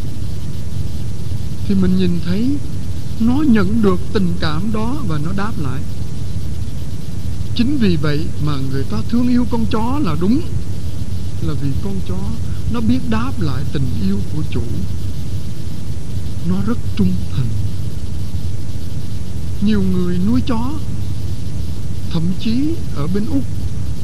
thì 1.66 1.74
mình 1.74 1.98
nhìn 1.98 2.20
thấy 2.24 2.56
nó 3.20 3.42
nhận 3.48 3.82
được 3.82 4.00
tình 4.12 4.34
cảm 4.40 4.72
đó 4.72 4.96
và 5.08 5.18
nó 5.24 5.32
đáp 5.36 5.52
lại. 5.58 5.82
Chính 7.56 7.78
vì 7.78 7.96
vậy 7.96 8.26
mà 8.46 8.52
người 8.70 8.84
ta 8.84 8.98
thương 9.08 9.28
yêu 9.28 9.46
con 9.50 9.66
chó 9.70 9.98
là 10.02 10.16
đúng, 10.20 10.40
là 11.42 11.54
vì 11.62 11.68
con 11.84 11.94
chó 12.08 12.18
nó 12.72 12.80
biết 12.80 12.98
đáp 13.10 13.32
lại 13.40 13.62
tình 13.72 13.86
yêu 14.06 14.18
của 14.36 14.42
chủ. 14.50 14.62
Nó 16.48 16.56
rất 16.66 16.78
trung 16.96 17.12
thành. 17.36 17.46
Nhiều 19.66 19.82
người 19.92 20.18
nuôi 20.26 20.40
chó 20.46 20.72
thậm 22.12 22.22
chí 22.40 22.74
ở 22.96 23.06
bên 23.06 23.26
úc 23.26 23.44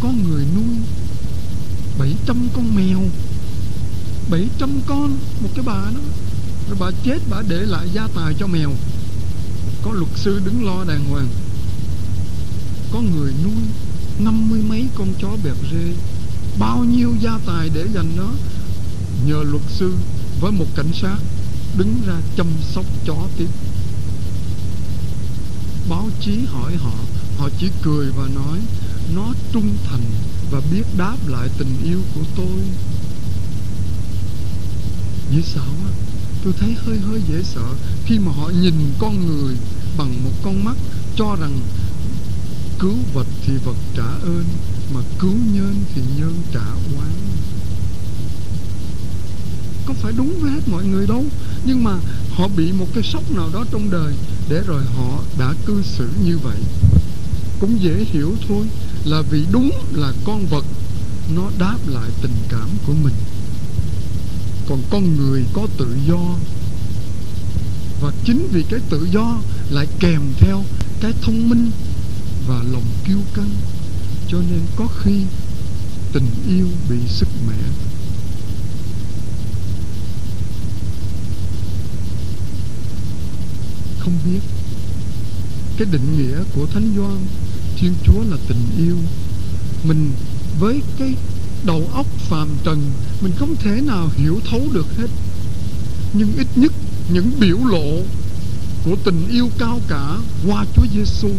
có 0.03 0.09
người 0.09 0.45
nuôi 0.55 0.77
700 1.99 2.49
con 2.55 2.75
mèo 2.75 3.01
700 4.31 4.81
con, 4.87 5.17
một 5.41 5.49
cái 5.55 5.65
bà 5.65 5.91
đó. 5.95 6.01
Rồi 6.69 6.77
bà 6.81 6.91
chết, 7.05 7.19
bà 7.31 7.43
để 7.49 7.57
lại 7.57 7.89
gia 7.93 8.09
tài 8.15 8.35
cho 8.39 8.47
mèo. 8.47 8.73
Có 9.83 9.93
luật 9.93 10.11
sư 10.17 10.41
đứng 10.45 10.67
lo 10.67 10.85
đàng 10.85 11.05
hoàng. 11.05 11.29
Có 12.93 13.01
người 13.01 13.33
nuôi 13.45 13.63
năm 14.19 14.51
mươi 14.51 14.61
mấy 14.69 14.85
con 14.95 15.09
chó 15.21 15.29
bẹp 15.45 15.57
rê. 15.73 15.93
Bao 16.59 16.85
nhiêu 16.85 17.15
gia 17.21 17.39
tài 17.47 17.71
để 17.75 17.87
dành 17.95 18.17
đó? 18.17 18.31
Nhờ 19.27 19.43
luật 19.43 19.65
sư 19.69 19.95
với 20.41 20.53
một 20.53 20.67
cảnh 20.77 20.93
sát 20.93 21.17
đứng 21.79 21.95
ra 22.07 22.15
chăm 22.37 22.47
sóc 22.75 22.85
chó 23.07 23.17
tiếp. 23.39 23.49
Báo 25.91 26.09
chí 26.21 26.39
hỏi 26.53 26.77
họ 26.77 26.95
họ 27.39 27.49
chỉ 27.59 27.71
cười 27.83 28.11
và 28.11 28.29
nói, 28.35 28.59
nó 29.15 29.33
trung 29.53 29.77
thành 29.85 30.05
và 30.51 30.61
biết 30.73 30.85
đáp 30.99 31.17
lại 31.27 31.49
tình 31.59 31.77
yêu 31.85 32.01
của 32.15 32.25
tôi. 32.37 32.63
Dễ 35.33 35.43
sợ 35.43 35.61
quá 35.61 35.91
tôi 36.45 36.53
thấy 36.61 36.75
hơi 36.75 36.99
hơi 36.99 37.23
dễ 37.29 37.43
sợ 37.43 37.75
khi 38.05 38.19
mà 38.19 38.33
họ 38.33 38.51
nhìn 38.63 38.75
con 38.99 39.27
người 39.27 39.57
bằng 39.99 40.25
một 40.25 40.31
con 40.43 40.65
mắt 40.65 40.77
cho 41.17 41.37
rằng 41.41 41.61
cứu 42.79 42.95
vật 43.15 43.27
thì 43.47 43.53
vật 43.65 43.77
trả 43.97 44.09
ơn, 44.23 44.45
mà 44.95 45.01
cứu 45.19 45.35
nhân 45.55 45.75
thì 45.95 46.03
nhân 46.19 46.35
trả 46.53 46.67
oán. 46.97 47.13
Có 49.87 49.95
phải 49.95 50.13
đúng 50.17 50.41
với 50.41 50.51
hết 50.51 50.61
mọi 50.67 50.85
người 50.85 51.07
đâu, 51.07 51.25
nhưng 51.65 51.85
mà 51.85 51.99
họ 52.31 52.49
bị 52.57 52.73
một 52.73 52.87
cái 52.95 53.03
sốc 53.03 53.31
nào 53.31 53.51
đó 53.53 53.65
trong 53.71 53.91
đời 53.91 54.15
để 54.49 54.63
rồi 54.67 54.83
họ 54.85 55.23
đã 55.39 55.55
cư 55.67 55.83
xử 55.83 56.09
như 56.25 56.39
vậy 56.39 56.57
cũng 57.61 57.83
dễ 57.83 58.05
hiểu 58.13 58.37
thôi, 58.49 58.67
là 59.05 59.23
vì 59.31 59.45
đúng 59.53 59.71
là 59.93 60.13
con 60.25 60.47
vật, 60.47 60.65
nó 61.35 61.51
đáp 61.59 61.79
lại 61.87 62.11
tình 62.23 62.35
cảm 62.49 62.69
của 62.87 62.93
mình. 63.03 63.15
Còn 64.69 64.83
con 64.91 65.17
người 65.17 65.45
có 65.53 65.67
tự 65.79 65.97
do, 66.09 66.37
và 68.01 68.13
chính 68.25 68.49
vì 68.53 68.63
cái 68.71 68.81
tự 68.91 69.09
do 69.13 69.39
lại 69.71 69.87
kèm 70.01 70.23
theo 70.39 70.65
cái 71.01 71.13
thông 71.23 71.49
minh 71.51 71.71
và 72.49 72.63
lòng 72.73 72.87
kiêu 73.07 73.19
căng, 73.35 73.51
cho 74.29 74.39
nên 74.51 74.61
có 74.77 74.87
khi 75.03 75.23
tình 76.13 76.27
yêu 76.49 76.69
bị 76.91 76.97
sức 77.09 77.29
mẻ. 77.49 77.59
Không 83.99 84.19
biết, 84.25 84.41
cái 85.77 85.89
định 85.93 86.17
nghĩa 86.19 86.45
của 86.55 86.67
thánh 86.67 86.93
doan 86.97 87.27
thiên 87.81 87.93
chúa 88.05 88.23
là 88.31 88.37
tình 88.49 88.63
yêu 88.79 88.97
mình 89.85 90.11
với 90.61 90.83
cái 90.99 91.15
đầu 91.65 91.91
óc 91.93 92.07
phàm 92.07 92.49
trần, 92.65 92.91
mình 93.21 93.33
không 93.39 93.57
thể 93.57 93.81
nào 93.81 94.11
hiểu 94.17 94.41
thấu 94.51 94.61
được 94.73 94.87
hết 94.97 95.09
nhưng 96.13 96.37
ít 96.37 96.47
nhất, 96.57 96.73
những 97.13 97.31
biểu 97.41 97.59
lộ 97.65 98.03
của 98.85 98.97
tình 99.05 99.29
yêu 99.29 99.51
cao 99.59 99.81
cả 99.89 100.17
qua 100.47 100.65
Chúa 100.77 100.87
Giêsu 100.95 101.31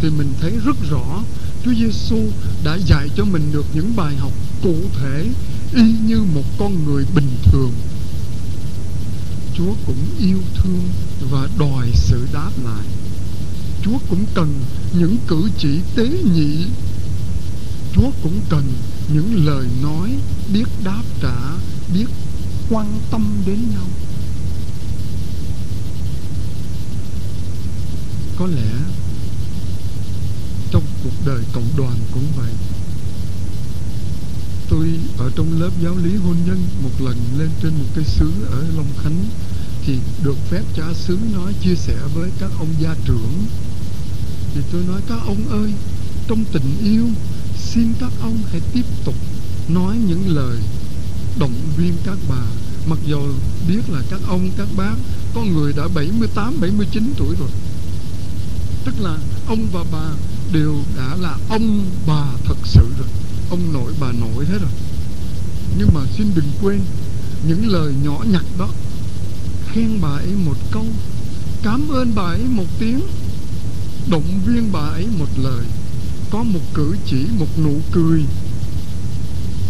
thì 0.00 0.10
mình 0.10 0.32
thấy 0.40 0.52
rất 0.64 0.76
rõ 0.90 1.22
Chúa 1.64 1.74
Giêsu 1.74 2.18
đã 2.64 2.78
dạy 2.86 3.08
cho 3.16 3.24
mình 3.24 3.52
được 3.52 3.66
những 3.74 3.96
bài 3.96 4.16
học 4.16 4.32
cụ 4.62 4.74
thể, 5.00 5.26
y 5.74 5.82
như 6.06 6.22
một 6.34 6.44
con 6.58 6.84
người 6.84 7.04
bình 7.14 7.36
thường. 7.42 7.72
Chúa 9.56 9.74
cũng 9.86 10.06
yêu 10.18 10.38
thương 10.54 10.88
và 11.30 11.48
đòi 11.58 11.90
sự 11.94 12.26
đáp 12.32 12.50
lại. 12.64 12.86
Chúa 13.84 13.98
cũng 14.10 14.24
cần 14.34 14.54
những 14.98 15.16
cử 15.26 15.50
chỉ 15.58 15.80
tế 15.94 16.08
nhị. 16.34 16.66
Chúa 17.94 18.10
cũng 18.22 18.40
cần 18.48 18.62
những 19.14 19.46
lời 19.46 19.66
nói 19.82 20.10
biết 20.52 20.64
đáp 20.84 21.02
trả, 21.22 21.36
biết 21.94 22.06
quan 22.70 23.00
tâm 23.10 23.42
đến 23.46 23.58
nhau. 23.70 23.86
Có 28.36 28.46
lẽ 28.46 28.72
trong 30.70 30.82
cuộc 31.04 31.26
đời 31.26 31.42
cộng 31.52 31.68
đoàn 31.76 31.96
cũng 32.12 32.26
vậy 32.36 32.50
tôi 34.68 34.88
ở 35.18 35.30
trong 35.36 35.60
lớp 35.60 35.70
giáo 35.82 35.96
lý 35.96 36.16
hôn 36.16 36.36
nhân 36.46 36.58
một 36.82 37.00
lần 37.00 37.16
lên 37.38 37.48
trên 37.62 37.72
một 37.74 37.84
cái 37.94 38.04
xứ 38.04 38.30
ở 38.50 38.64
Long 38.76 38.92
Khánh 39.02 39.24
thì 39.86 39.98
được 40.24 40.36
phép 40.50 40.62
cha 40.76 40.84
xứ 40.94 41.18
nói 41.34 41.52
chia 41.62 41.74
sẻ 41.74 41.94
với 42.14 42.30
các 42.38 42.50
ông 42.58 42.68
gia 42.80 42.94
trưởng 43.04 43.44
thì 44.54 44.60
tôi 44.72 44.82
nói, 44.88 45.00
các 45.08 45.18
ông 45.26 45.48
ơi, 45.48 45.72
trong 46.28 46.44
tình 46.52 46.76
yêu, 46.82 47.08
xin 47.58 47.92
các 48.00 48.12
ông 48.20 48.38
hãy 48.50 48.60
tiếp 48.72 48.84
tục 49.04 49.14
nói 49.68 49.96
những 50.08 50.28
lời 50.28 50.58
động 51.38 51.54
viên 51.76 51.92
các 52.04 52.18
bà. 52.28 52.42
Mặc 52.86 52.98
dù 53.06 53.18
biết 53.68 53.80
là 53.88 54.00
các 54.10 54.20
ông, 54.28 54.50
các 54.56 54.68
bác, 54.76 54.94
có 55.34 55.42
người 55.42 55.72
đã 55.72 55.88
78 55.94 56.60
79 56.60 57.14
tuổi 57.16 57.34
rồi. 57.38 57.48
Tức 58.84 58.94
là 59.00 59.16
ông 59.46 59.66
và 59.72 59.84
bà 59.92 60.10
đều 60.52 60.76
đã 60.96 61.16
là 61.20 61.36
ông 61.48 61.84
bà 62.06 62.26
thật 62.44 62.56
sự 62.64 62.86
rồi. 62.98 63.08
Ông 63.50 63.72
nội 63.72 63.92
bà 64.00 64.12
nội 64.12 64.46
hết 64.46 64.58
rồi. 64.60 64.70
Nhưng 65.78 65.88
mà 65.94 66.00
xin 66.16 66.26
đừng 66.34 66.50
quên 66.62 66.80
những 67.48 67.66
lời 67.66 67.94
nhỏ 68.04 68.24
nhặt 68.32 68.44
đó. 68.58 68.68
Khen 69.72 70.00
bà 70.00 70.08
ấy 70.08 70.32
một 70.44 70.56
câu, 70.70 70.86
cảm 71.62 71.88
ơn 71.88 72.12
bà 72.14 72.22
ấy 72.22 72.44
một 72.48 72.66
tiếng 72.78 73.00
động 74.10 74.40
viên 74.46 74.72
bà 74.72 74.80
ấy 74.80 75.06
một 75.18 75.28
lời. 75.42 75.64
Có 76.30 76.42
một 76.42 76.60
cử 76.74 76.96
chỉ 77.06 77.26
một 77.38 77.58
nụ 77.58 77.80
cười. 77.92 78.24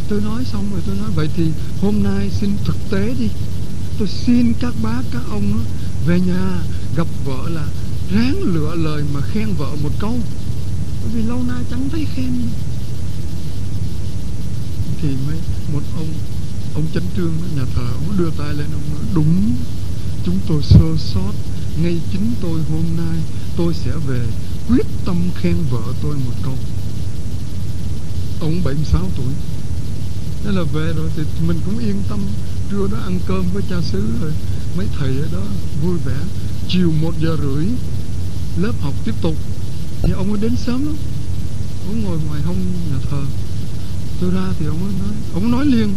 Tôi 0.09 0.20
nói 0.20 0.44
xong 0.53 0.70
rồi 0.73 0.81
tôi 0.87 0.97
nói 0.97 1.11
vậy 1.14 1.29
thì 1.37 1.44
hôm 1.81 2.03
nay 2.03 2.31
xin 2.40 2.51
thực 2.64 2.77
tế 2.90 3.14
đi. 3.18 3.29
Tôi 3.99 4.09
xin 4.09 4.53
các 4.61 4.75
bác 4.83 5.03
các 5.12 5.23
ông 5.31 5.53
đó, 5.53 5.61
về 6.07 6.20
nhà 6.20 6.62
gặp 6.97 7.07
vợ 7.25 7.49
là 7.49 7.66
ráng 8.14 8.42
lựa 8.42 8.75
lời 8.75 9.03
mà 9.14 9.20
khen 9.20 9.49
vợ 9.59 9.77
một 9.83 9.90
câu. 9.99 10.18
Bởi 11.03 11.11
vì 11.14 11.23
lâu 11.23 11.42
nay 11.49 11.64
chẳng 11.70 11.88
thấy 11.92 12.07
khen 12.14 12.33
thì 15.03 15.09
mới 15.27 15.37
một 15.73 15.83
ông 15.97 16.09
ông 16.75 16.87
chánh 16.94 17.07
trương 17.16 17.33
nhà 17.57 17.64
thờ 17.75 17.87
ông 17.94 18.16
đưa 18.18 18.31
tay 18.31 18.55
lên 18.55 18.66
ông 18.73 18.94
nói 18.94 19.05
đúng 19.14 19.53
chúng 20.25 20.38
tôi 20.49 20.62
sơ 20.62 20.97
sót. 20.99 21.33
Ngay 21.83 22.01
chính 22.12 22.33
tôi 22.40 22.61
hôm 22.70 22.85
nay 22.97 23.18
tôi 23.56 23.74
sẽ 23.74 23.90
về 24.08 24.20
quyết 24.68 24.86
tâm 25.04 25.16
khen 25.34 25.56
vợ 25.70 25.82
tôi 26.02 26.14
một 26.14 26.32
câu. 26.42 26.54
Ông 28.40 28.60
76 28.64 29.10
tuổi. 29.16 29.32
Thế 30.44 30.50
là 30.52 30.62
về 30.62 30.92
rồi 30.96 31.10
thì 31.16 31.22
mình 31.46 31.60
cũng 31.66 31.78
yên 31.78 32.02
tâm. 32.08 32.20
Trưa 32.70 32.86
đó 32.92 32.98
ăn 32.98 33.18
cơm 33.26 33.44
với 33.52 33.62
cha 33.70 33.76
xứ 33.92 34.02
rồi. 34.20 34.32
Mấy 34.76 34.86
thầy 34.98 35.08
ở 35.08 35.28
đó 35.32 35.44
vui 35.82 35.98
vẻ. 36.04 36.16
Chiều 36.68 36.92
một 37.02 37.14
giờ 37.20 37.36
rưỡi, 37.42 37.66
Lớp 38.56 38.72
học 38.80 38.94
tiếp 39.04 39.14
tục. 39.22 39.34
Thì 40.02 40.12
ông 40.12 40.32
ấy 40.32 40.42
đến 40.42 40.56
sớm 40.56 40.86
lắm. 40.86 40.96
Ông 41.86 42.04
ngồi 42.04 42.18
ngoài 42.26 42.42
hông 42.42 42.56
nhà 42.90 42.98
thờ. 43.10 43.22
Tôi 44.20 44.30
ra 44.30 44.52
thì 44.58 44.66
ông 44.66 44.84
ấy 44.84 44.92
nói, 44.98 45.14
Ông 45.34 45.50
nói 45.50 45.66
liền, 45.66 45.94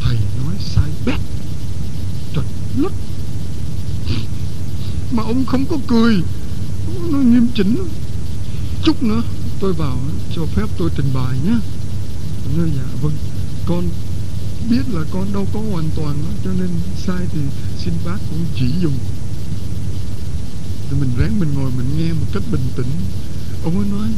Thầy 0.00 0.16
nói 0.44 0.54
sai 0.60 0.90
bét. 1.06 1.20
Trật 2.34 2.44
lút 2.76 2.92
Mà 5.12 5.22
ông 5.22 5.44
không 5.46 5.64
có 5.66 5.76
cười 5.86 6.22
nó 7.10 7.18
nghiêm 7.18 7.48
chỉnh. 7.54 7.76
Chút 8.84 9.02
nữa 9.02 9.22
tôi 9.60 9.72
vào 9.72 9.98
cho 10.36 10.46
phép 10.46 10.66
tôi 10.78 10.90
trình 10.96 11.10
bày 11.14 11.38
nhé. 11.44 11.56
Nói 12.56 12.70
dạ 12.76 12.88
vâng. 13.02 13.12
Con 13.66 13.84
biết 14.70 14.82
là 14.92 15.00
con 15.10 15.32
đâu 15.32 15.46
có 15.54 15.60
hoàn 15.72 15.90
toàn 15.96 16.14
đó, 16.22 16.30
cho 16.44 16.50
nên 16.58 16.68
sai 17.06 17.26
thì 17.32 17.40
xin 17.84 17.94
bác 18.04 18.18
cũng 18.30 18.44
chỉ 18.56 18.66
dùng. 18.80 18.98
Thì 20.90 20.96
mình 21.00 21.10
ráng 21.18 21.40
mình 21.40 21.48
ngồi 21.54 21.70
mình 21.76 21.86
nghe 21.98 22.12
một 22.12 22.26
cách 22.32 22.42
bình 22.52 22.66
tĩnh. 22.76 22.90
Ông 23.64 23.78
ấy 23.78 23.88
nói 23.90 24.08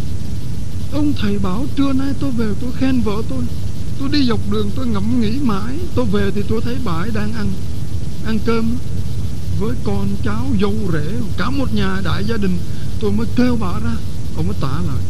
ông 0.93 1.13
thầy 1.21 1.39
bảo 1.39 1.67
trưa 1.77 1.93
nay 1.93 2.15
tôi 2.21 2.31
về 2.31 2.47
tôi 2.61 2.71
khen 2.79 3.01
vợ 3.01 3.23
tôi. 3.29 3.45
Tôi 3.99 4.09
đi 4.13 4.27
dọc 4.27 4.41
đường 4.51 4.71
tôi 4.77 4.87
ngẫm 4.87 5.21
nghĩ 5.21 5.39
mãi. 5.43 5.79
Tôi 5.95 6.05
về 6.05 6.31
thì 6.35 6.43
tôi 6.49 6.61
thấy 6.61 6.77
bà 6.85 6.93
ấy 6.93 7.11
đang 7.15 7.33
ăn 7.33 7.53
ăn 8.25 8.39
cơm 8.47 8.77
với 9.61 9.77
con 9.85 10.09
cháu 10.25 10.47
dâu 10.61 10.75
rể, 10.93 11.15
cả 11.39 11.51
một 11.51 11.75
nhà 11.75 12.01
đại 12.05 12.25
gia 12.25 12.37
đình, 12.37 12.59
tôi 13.01 13.13
mới 13.13 13.27
kêu 13.37 13.57
bà 13.61 13.73
ra, 13.73 13.97
ông 14.37 14.47
mới 14.47 14.57
tả 14.61 14.81
lại 14.87 15.03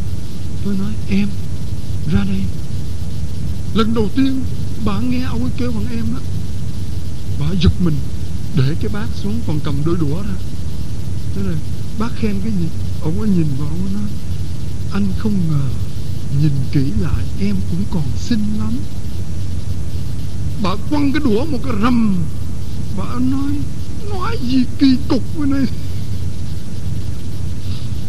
tôi 0.65 0.75
nói, 0.79 0.93
em, 1.09 1.27
ra 2.11 2.23
đây. 2.23 2.41
Lần 3.73 3.93
đầu 3.93 4.09
tiên 4.15 4.43
bà 4.85 4.99
nghe 4.99 5.21
ông 5.21 5.41
ấy 5.41 5.51
kêu 5.57 5.71
bằng 5.71 5.85
em 5.91 6.05
đó. 6.13 6.19
Bà 7.39 7.47
giật 7.61 7.71
mình, 7.79 7.95
để 8.55 8.75
cái 8.79 8.89
bát 8.93 9.07
xuống 9.23 9.39
còn 9.47 9.59
cầm 9.63 9.75
đôi 9.85 9.95
đũa 9.99 10.21
ra. 10.21 10.35
Thế 11.35 11.41
là 11.43 11.53
bác 11.99 12.09
khen 12.15 12.35
cái 12.43 12.51
gì? 12.51 12.67
Ông 13.01 13.21
ấy 13.21 13.29
nhìn 13.29 13.47
vào, 13.59 13.67
ông 13.67 13.85
ấy 13.85 13.93
nói, 13.93 14.09
anh 14.93 15.07
không 15.17 15.33
ngờ, 15.49 15.67
nhìn 16.41 16.51
kỹ 16.71 16.91
lại, 17.01 17.25
em 17.39 17.55
cũng 17.71 17.83
còn 17.91 18.03
xinh 18.17 18.43
lắm. 18.59 18.73
Bà 20.63 20.75
quăng 20.89 21.11
cái 21.11 21.21
đũa 21.25 21.45
một 21.45 21.59
cái 21.63 21.73
rầm. 21.83 22.15
Bà 22.97 23.05
nói 23.05 23.51
nói 24.09 24.37
gì 24.49 24.63
kỳ 24.79 24.97
cục 25.07 25.23
với 25.35 25.47
này? 25.47 25.65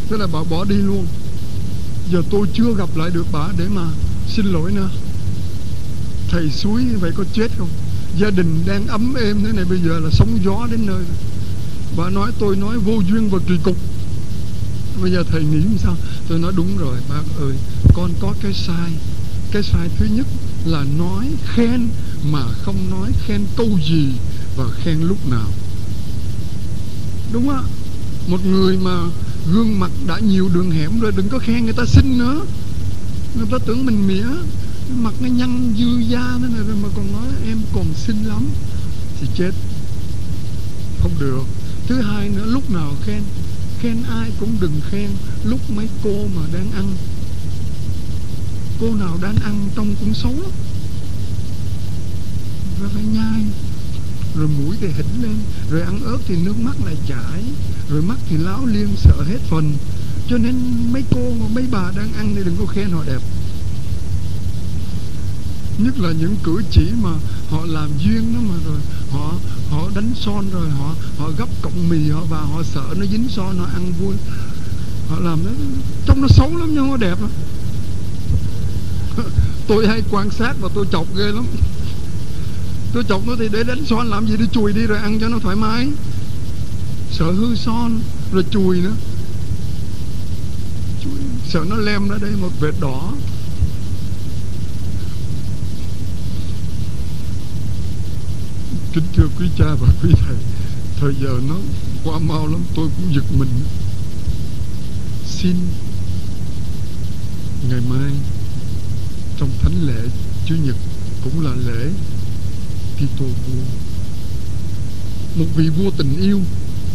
Thế 0.09 0.17
là 0.17 0.27
bà 0.33 0.43
bỏ 0.51 0.65
đi 0.65 0.77
luôn. 0.77 1.07
Giờ 2.13 2.23
tôi 2.31 2.47
chưa 2.55 2.75
gặp 2.75 2.97
lại 2.97 3.11
được 3.11 3.27
bà 3.33 3.49
để 3.59 3.65
mà 3.69 3.83
xin 4.29 4.47
lỗi 4.47 4.73
nữa. 4.73 4.91
Thầy 6.29 6.51
suối 6.51 6.83
như 6.83 6.99
vậy 6.99 7.11
có 7.17 7.25
chết 7.33 7.49
không? 7.59 7.69
Gia 8.19 8.31
đình 8.31 8.63
đang 8.67 8.87
ấm 8.87 9.15
êm 9.15 9.45
thế 9.45 9.53
này, 9.53 9.65
bây 9.65 9.79
giờ 9.79 9.99
là 9.99 10.11
sóng 10.13 10.39
gió 10.45 10.67
đến 10.71 10.87
nơi. 10.87 11.05
Bà 11.97 12.09
nói, 12.11 12.33
tôi 12.39 12.57
nói 12.57 12.79
vô 12.79 13.03
duyên 13.11 13.31
và 13.31 13.39
kỳ 13.49 13.55
cục. 13.65 13.77
Bây 15.03 15.13
giờ 15.13 15.25
thầy 15.31 15.45
nghĩ 15.45 15.63
sao? 15.79 15.97
Tôi 16.29 16.39
nói, 16.39 16.53
đúng 16.57 16.79
rồi, 16.79 16.97
bác 17.09 17.23
ơi, 17.41 17.53
con 17.95 18.11
có 18.21 18.35
cái 18.43 18.53
sai. 18.53 18.91
Cái 19.53 19.63
sai 19.63 19.89
thứ 19.99 20.07
nhất 20.07 20.27
là 20.65 20.85
nói 20.99 21.27
khen 21.45 21.89
mà 22.33 22.43
không 22.63 22.91
nói 22.91 23.11
khen 23.27 23.41
câu 23.57 23.69
gì 23.89 24.09
và 24.57 24.65
khen 24.85 25.01
lúc 25.01 25.31
nào 25.31 25.49
đúng 27.33 27.51
á. 27.51 27.63
Một 28.27 28.47
người 28.47 28.77
mà 28.77 29.05
gương 29.53 29.81
mặt 29.81 29.91
đã 30.07 30.19
nhiều 30.19 30.49
đường 30.55 30.71
hẻm 30.71 31.01
rồi, 31.01 31.13
đừng 31.17 31.29
có 31.29 31.39
khen 31.39 31.65
người 31.65 31.75
ta 31.75 31.85
xinh 31.87 32.19
nữa. 32.19 32.41
Người 33.35 33.47
ta 33.51 33.59
tưởng 33.67 33.87
mình 33.87 34.07
mỉa 34.07 34.25
mặt 34.97 35.15
nó 35.21 35.29
nhăn 35.29 35.75
dư 35.79 35.99
da 35.99 36.39
thế 36.41 36.49
này 36.49 36.67
rồi 36.67 36.77
mà 36.83 36.89
còn 36.97 37.13
nói 37.13 37.27
em 37.47 37.59
còn 37.75 37.87
xinh 37.95 38.25
lắm. 38.25 38.49
Thì 39.21 39.27
chết. 39.37 39.51
Không 41.03 41.13
được. 41.21 41.45
Thứ 41.87 42.01
hai 42.01 42.29
nữa, 42.29 42.45
lúc 42.47 42.71
nào 42.71 42.95
khen 43.07 43.23
khen 43.83 44.03
ai 44.03 44.31
cũng 44.41 44.57
đừng 44.61 44.81
khen. 44.91 45.11
Lúc 45.45 45.61
mấy 45.71 45.89
cô 46.05 46.27
mà 46.37 46.43
đang 46.53 46.73
ăn, 46.73 46.95
cô 48.81 48.95
nào 48.95 49.19
đang 49.23 49.37
ăn 49.37 49.69
trông 49.77 49.95
cũng 50.01 50.15
xấu 50.15 50.33
lắm. 50.33 50.51
Rồi 52.81 52.91
phải 52.95 53.05
nhai 53.05 53.45
rồi 54.35 54.49
mũi 54.49 54.77
thì 54.81 54.87
hỉnh 54.87 55.23
lên, 55.23 55.37
rồi 55.71 55.83
ăn 55.83 56.05
ớt 56.05 56.19
thì 56.27 56.37
nước 56.37 56.59
mắt 56.59 56.77
lại 56.85 56.97
chảy, 57.07 57.43
rồi 57.89 58.03
mắt 58.03 58.19
thì 58.29 58.37
láo 58.37 58.67
liên 58.67 58.89
sợ 58.97 59.23
hết 59.23 59.39
phần. 59.51 59.73
Cho 60.29 60.39
nên 60.39 60.55
mấy 60.93 61.05
cô, 61.11 61.33
mấy 61.55 61.65
bà 61.71 61.91
đang 61.97 62.13
ăn 62.13 62.33
thì 62.37 62.43
đừng 62.45 62.57
có 62.59 62.67
khen 62.67 62.91
họ 62.91 63.05
đẹp. 63.07 63.21
Nhất 65.79 65.99
là 65.99 66.13
những 66.13 66.37
cử 66.43 66.63
chỉ 66.71 66.91
mà 67.03 67.11
họ 67.51 67.65
làm 67.65 67.91
duyên 67.99 68.35
đó 68.35 68.41
mà 68.49 68.55
rồi, 68.65 68.79
họ 69.11 69.35
họ 69.71 69.91
đánh 69.95 70.13
son 70.17 70.51
rồi, 70.53 70.71
họ 70.71 70.95
họ 71.19 71.31
gấp 71.39 71.49
cọng 71.63 71.89
mì 71.89 72.11
họ 72.11 72.25
và 72.31 72.41
họ 72.41 72.63
sợ 72.63 72.95
nó 72.97 73.07
dính 73.07 73.29
son, 73.29 73.59
họ 73.59 73.65
ăn 73.65 73.93
vui. 74.01 74.15
Họ 75.09 75.19
làm 75.21 75.45
nó, 75.45 75.51
trông 76.07 76.21
nó 76.21 76.29
xấu 76.29 76.57
lắm 76.57 76.69
nhưng 76.75 76.89
nó 76.89 76.97
đẹp 76.97 77.21
lắm. 77.21 77.31
Tôi 79.67 79.87
hay 79.89 80.03
quan 80.11 80.31
sát 80.31 80.55
và 80.61 80.69
tôi 80.75 80.87
chọc 80.93 81.17
ghê 81.17 81.25
lắm 81.25 81.47
tôi 82.93 83.05
chọc 83.09 83.27
nó 83.27 83.33
thì 83.39 83.49
để 83.53 83.63
đánh 83.63 83.85
son 83.87 84.11
làm 84.11 84.27
gì? 84.27 84.37
Đi 84.37 84.45
chùi 84.53 84.73
đi 84.73 84.87
rồi 84.87 84.99
ăn 84.99 85.21
cho 85.21 85.29
nó 85.29 85.39
thoải 85.39 85.57
mái. 85.57 85.89
Sợ 87.13 87.33
hư 87.33 87.55
son 87.57 88.01
rồi 88.33 88.45
chùi 88.51 88.81
nữa. 88.81 88.95
Chùi, 91.05 91.13
sợ 91.49 91.65
nó 91.71 91.77
lem 91.77 92.09
ra 92.09 92.17
đây 92.21 92.31
một 92.41 92.51
vệt 92.61 92.75
đỏ. 92.81 93.13
Kính 98.93 99.05
thưa 99.17 99.29
quý 99.39 99.47
cha 99.59 99.75
và 99.81 99.89
quý 100.03 100.11
thầy 100.27 100.37
thời 101.01 101.15
giờ 101.23 101.41
nó 101.49 101.57
qua 102.05 102.19
mau 102.19 102.47
lắm 102.47 102.61
tôi 102.75 102.89
cũng 102.97 103.15
giật 103.15 103.25
mình. 103.39 103.51
Xin 105.27 105.57
ngày 107.69 107.81
mai 107.91 108.13
trong 109.39 109.51
thánh 109.63 109.87
lễ 109.87 110.01
chủ 110.47 110.55
nhật 110.65 110.77
cũng 111.25 111.45
là 111.45 111.51
lễ 111.67 111.91
Kitô 113.03 113.25
vua. 113.25 113.63
Một 115.37 115.47
vị 115.57 115.69
vua 115.69 115.91
tình 115.91 116.21
yêu, 116.21 116.41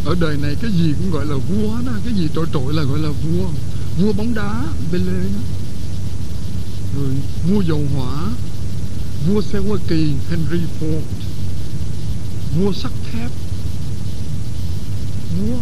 ở 0.04 0.14
đời 0.20 0.36
này 0.36 0.56
cái 0.62 0.70
gì 0.72 0.92
cũng 0.98 1.10
gọi 1.10 1.26
là 1.26 1.36
vua 1.36 1.76
đó 1.86 1.92
cái 2.04 2.14
gì 2.14 2.28
trội 2.34 2.46
trội 2.52 2.74
là 2.74 2.82
gọi 2.82 2.98
là 2.98 3.08
vua. 3.08 3.48
Vua 4.00 4.12
bóng 4.12 4.34
đá 4.34 4.64
Pele 4.92 5.12
đó 5.34 5.40
rồi 6.96 7.14
vua 7.48 7.60
dầu 7.60 7.82
hỏa, 7.94 8.30
vua 9.26 9.42
xe 9.42 9.58
hoa 9.58 9.78
kỳ, 9.88 10.12
Henry 10.30 10.60
Ford. 10.80 11.00
Vua 12.58 12.72
sắt 12.72 12.92
thép. 13.12 13.30
Vua, 15.38 15.58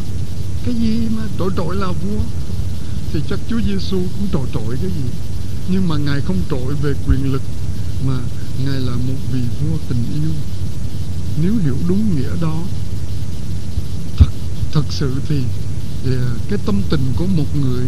cái 0.64 0.74
gì 0.74 1.00
mà 1.16 1.22
trội 1.38 1.50
trội 1.56 1.76
là 1.76 1.86
vua? 1.86 2.20
Thì 3.12 3.20
chắc 3.30 3.38
Chúa 3.48 3.60
Giêsu 3.66 3.96
cũng 3.96 4.28
trội 4.32 4.46
trội 4.54 4.76
cái 4.82 4.90
gì? 4.90 5.10
Nhưng 5.68 5.88
mà 5.88 5.96
ngài 5.96 6.20
không 6.20 6.40
trội 6.50 6.74
về 6.82 6.92
quyền 7.06 7.32
lực 7.32 7.42
mà 8.06 8.18
ngài 8.66 8.80
là 8.80 8.92
vì 9.36 9.66
vua 9.66 9.76
tình 9.88 10.04
yêu. 10.22 10.32
Nếu 11.42 11.52
hiểu 11.64 11.76
đúng 11.88 12.16
nghĩa 12.16 12.40
đó 12.40 12.62
thật 14.16 14.30
thật 14.72 14.84
sự 14.90 15.12
thì, 15.28 15.40
thì 16.04 16.10
cái 16.48 16.58
tâm 16.66 16.82
tình 16.90 17.12
của 17.16 17.26
một 17.26 17.56
người 17.60 17.86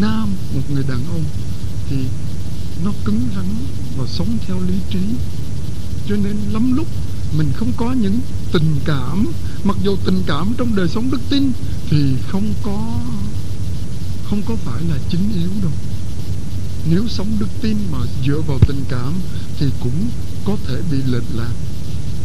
nam 0.00 0.28
một 0.54 0.70
người 0.70 0.84
đàn 0.88 1.00
ông 1.06 1.24
thì 1.90 1.96
nó 2.84 2.92
cứng 3.04 3.20
rắn 3.36 3.46
và 3.98 4.06
sống 4.06 4.38
theo 4.46 4.60
lý 4.60 4.74
trí. 4.90 5.00
Cho 6.08 6.16
nên 6.16 6.36
lắm 6.52 6.72
lúc 6.72 6.86
mình 7.38 7.52
không 7.56 7.72
có 7.76 7.92
những 7.92 8.20
tình 8.52 8.76
cảm 8.84 9.26
mặc 9.64 9.76
dù 9.82 9.96
tình 10.04 10.22
cảm 10.26 10.54
trong 10.58 10.76
đời 10.76 10.88
sống 10.88 11.10
đức 11.10 11.20
tin 11.30 11.52
thì 11.90 12.14
không 12.28 12.54
có 12.62 13.00
không 14.30 14.42
có 14.46 14.56
phải 14.56 14.82
là 14.88 14.98
chính 15.10 15.32
yếu 15.34 15.50
đâu. 15.62 15.72
Nếu 16.90 17.08
sống 17.08 17.36
đức 17.38 17.48
tin 17.62 17.76
mà 17.92 17.98
dựa 18.26 18.40
vào 18.46 18.58
tình 18.68 18.84
cảm 18.88 19.12
thì 19.58 19.66
cũng 19.80 20.08
có 20.46 20.56
thể 20.66 20.80
bị 20.90 20.98
lệch 21.06 21.34
lạc. 21.34 21.52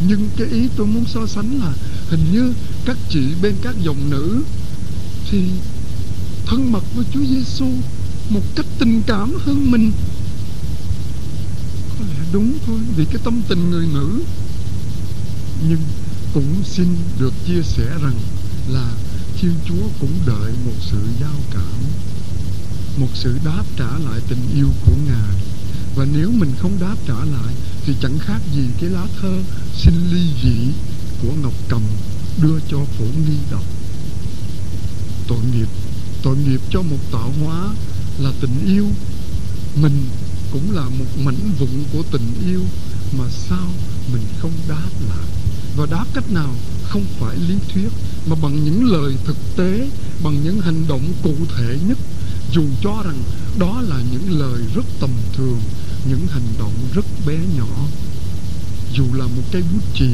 Nhưng 0.08 0.30
cái 0.38 0.48
ý 0.48 0.68
tôi 0.76 0.88
muốn 0.88 1.06
so 1.06 1.28
sánh 1.28 1.60
là 1.60 1.74
hình 2.10 2.32
như 2.32 2.54
các 2.86 2.98
chị 3.10 3.22
bên 3.42 3.56
các 3.62 3.76
dòng 3.84 4.10
nữ 4.10 4.44
thì 5.32 5.44
thân 6.46 6.72
mật 6.72 6.84
với 6.96 7.06
Chúa 7.14 7.24
Giêsu 7.30 7.68
một 8.30 8.42
cách 8.56 8.66
tình 8.80 9.02
cảm 9.08 9.34
hơn 9.46 9.72
mình. 9.72 9.92
Có 11.90 12.06
lẽ 12.10 12.26
đúng 12.34 12.58
thôi, 12.66 12.80
vì 12.96 13.06
cái 13.06 13.22
tâm 13.24 13.42
tình 13.48 13.70
người 13.70 13.88
nữ. 13.94 14.24
Nhưng 15.70 15.80
cũng 16.34 16.64
xin 16.64 16.88
được 17.20 17.34
chia 17.48 17.62
sẻ 17.64 17.86
rằng 18.04 18.16
là 18.70 18.92
Thiên 19.38 19.54
Chúa 19.68 19.88
cũng 20.00 20.14
đợi 20.26 20.52
một 20.66 20.76
sự 20.92 20.98
giao 21.22 21.40
cảm, 21.54 21.84
một 22.98 23.10
sự 23.14 23.38
đáp 23.46 23.64
trả 23.78 23.98
lại 24.10 24.20
tình 24.28 24.50
yêu 24.56 24.70
của 24.86 24.96
Ngài 25.08 25.41
và 25.96 26.06
nếu 26.14 26.32
mình 26.32 26.52
không 26.60 26.80
đáp 26.80 26.96
trả 27.08 27.26
lại, 27.26 27.54
thì 27.86 27.94
chẳng 28.02 28.20
khác 28.20 28.40
gì 28.56 28.64
cái 28.82 28.90
lá 28.90 29.08
thơ 29.22 29.40
xin 29.78 29.94
ly 30.12 30.22
dị 30.44 30.58
của 31.22 31.34
Ngọc 31.42 31.54
Cầm 31.70 31.82
đưa 32.42 32.60
cho 32.70 32.78
phổ 32.98 33.06
nghi 33.06 33.38
đọc. 33.52 33.64
Tội 35.28 35.40
nghiệp 35.54 35.68
tội 36.24 36.38
nghiệp 36.38 36.62
cho 36.70 36.82
một 36.82 36.98
tạo 37.12 37.32
hóa 37.44 37.70
là 38.20 38.32
tình 38.42 38.76
yêu. 38.76 38.88
Mình 39.82 40.06
cũng 40.52 40.76
là 40.76 40.84
một 40.84 41.06
mảnh 41.24 41.52
vụn 41.60 41.84
của 41.94 42.04
tình 42.12 42.34
yêu 42.48 42.62
mà 43.18 43.24
sao 43.30 43.68
mình 44.14 44.22
không 44.40 44.52
đáp 44.70 44.90
lại? 45.10 45.28
Và 45.76 45.86
đáp 45.92 46.06
cách 46.14 46.32
nào 46.32 46.56
không 46.84 47.06
phải 47.20 47.36
lý 47.36 47.56
thuyết, 47.74 47.90
mà 48.26 48.36
bằng 48.42 48.64
những 48.64 48.84
lời 48.84 49.16
thực 49.26 49.38
tế, 49.58 49.90
bằng 50.24 50.44
những 50.44 50.62
hành 50.62 50.88
động 50.88 51.14
cụ 51.24 51.36
thể 51.58 51.78
nhất 51.88 51.98
dù 52.54 52.64
cho 52.84 53.04
rằng 53.04 53.24
đó 53.60 53.82
là 53.82 54.02
những 54.12 54.40
lời 54.40 54.62
rất 54.76 54.86
tầm 55.00 55.10
thường, 55.34 55.60
những 56.10 56.28
hành 56.28 56.54
động 56.60 56.74
rất 56.94 57.06
bé 57.26 57.38
nhỏ. 57.58 57.88
Dù 58.94 59.04
là 59.14 59.26
một 59.26 59.44
cây 59.52 59.64
bút 59.74 59.84
chì, 59.96 60.10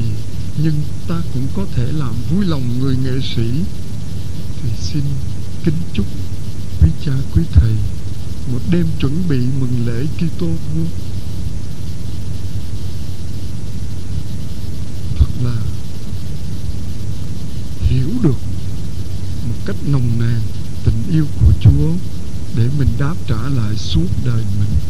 nhưng 0.62 0.74
ta 1.08 1.20
cũng 1.34 1.46
có 1.56 1.66
thể 1.74 1.92
làm 1.92 2.14
vui 2.30 2.44
lòng 2.44 2.78
người 2.78 2.96
nghệ 3.04 3.20
sĩ. 3.34 3.50
Thì 4.62 4.70
xin 4.80 5.02
kính 5.64 5.74
chúc 5.92 6.06
quý 6.82 6.90
cha, 7.04 7.12
quý 7.34 7.42
thầy 7.52 7.72
một 8.52 8.60
đêm 8.70 8.86
chuẩn 9.00 9.28
bị 9.28 9.38
mừng 9.60 9.86
lễ 9.86 10.06
Kitô 10.16 10.46
vua. 10.46 10.84
Thật 15.18 15.30
là 15.44 15.56
hiểu 17.80 18.08
được 18.22 18.38
một 19.48 19.54
cách 19.66 19.76
nồng 19.86 20.18
nàn 20.18 20.40
tình 20.84 21.02
yêu 21.10 21.26
của 21.40 21.52
Chúa 21.60 22.17
để 22.56 22.68
mình 22.78 22.88
đáp 22.98 23.14
trả 23.28 23.48
lại 23.56 23.76
suốt 23.76 24.06
đời 24.24 24.42
mình. 24.60 24.87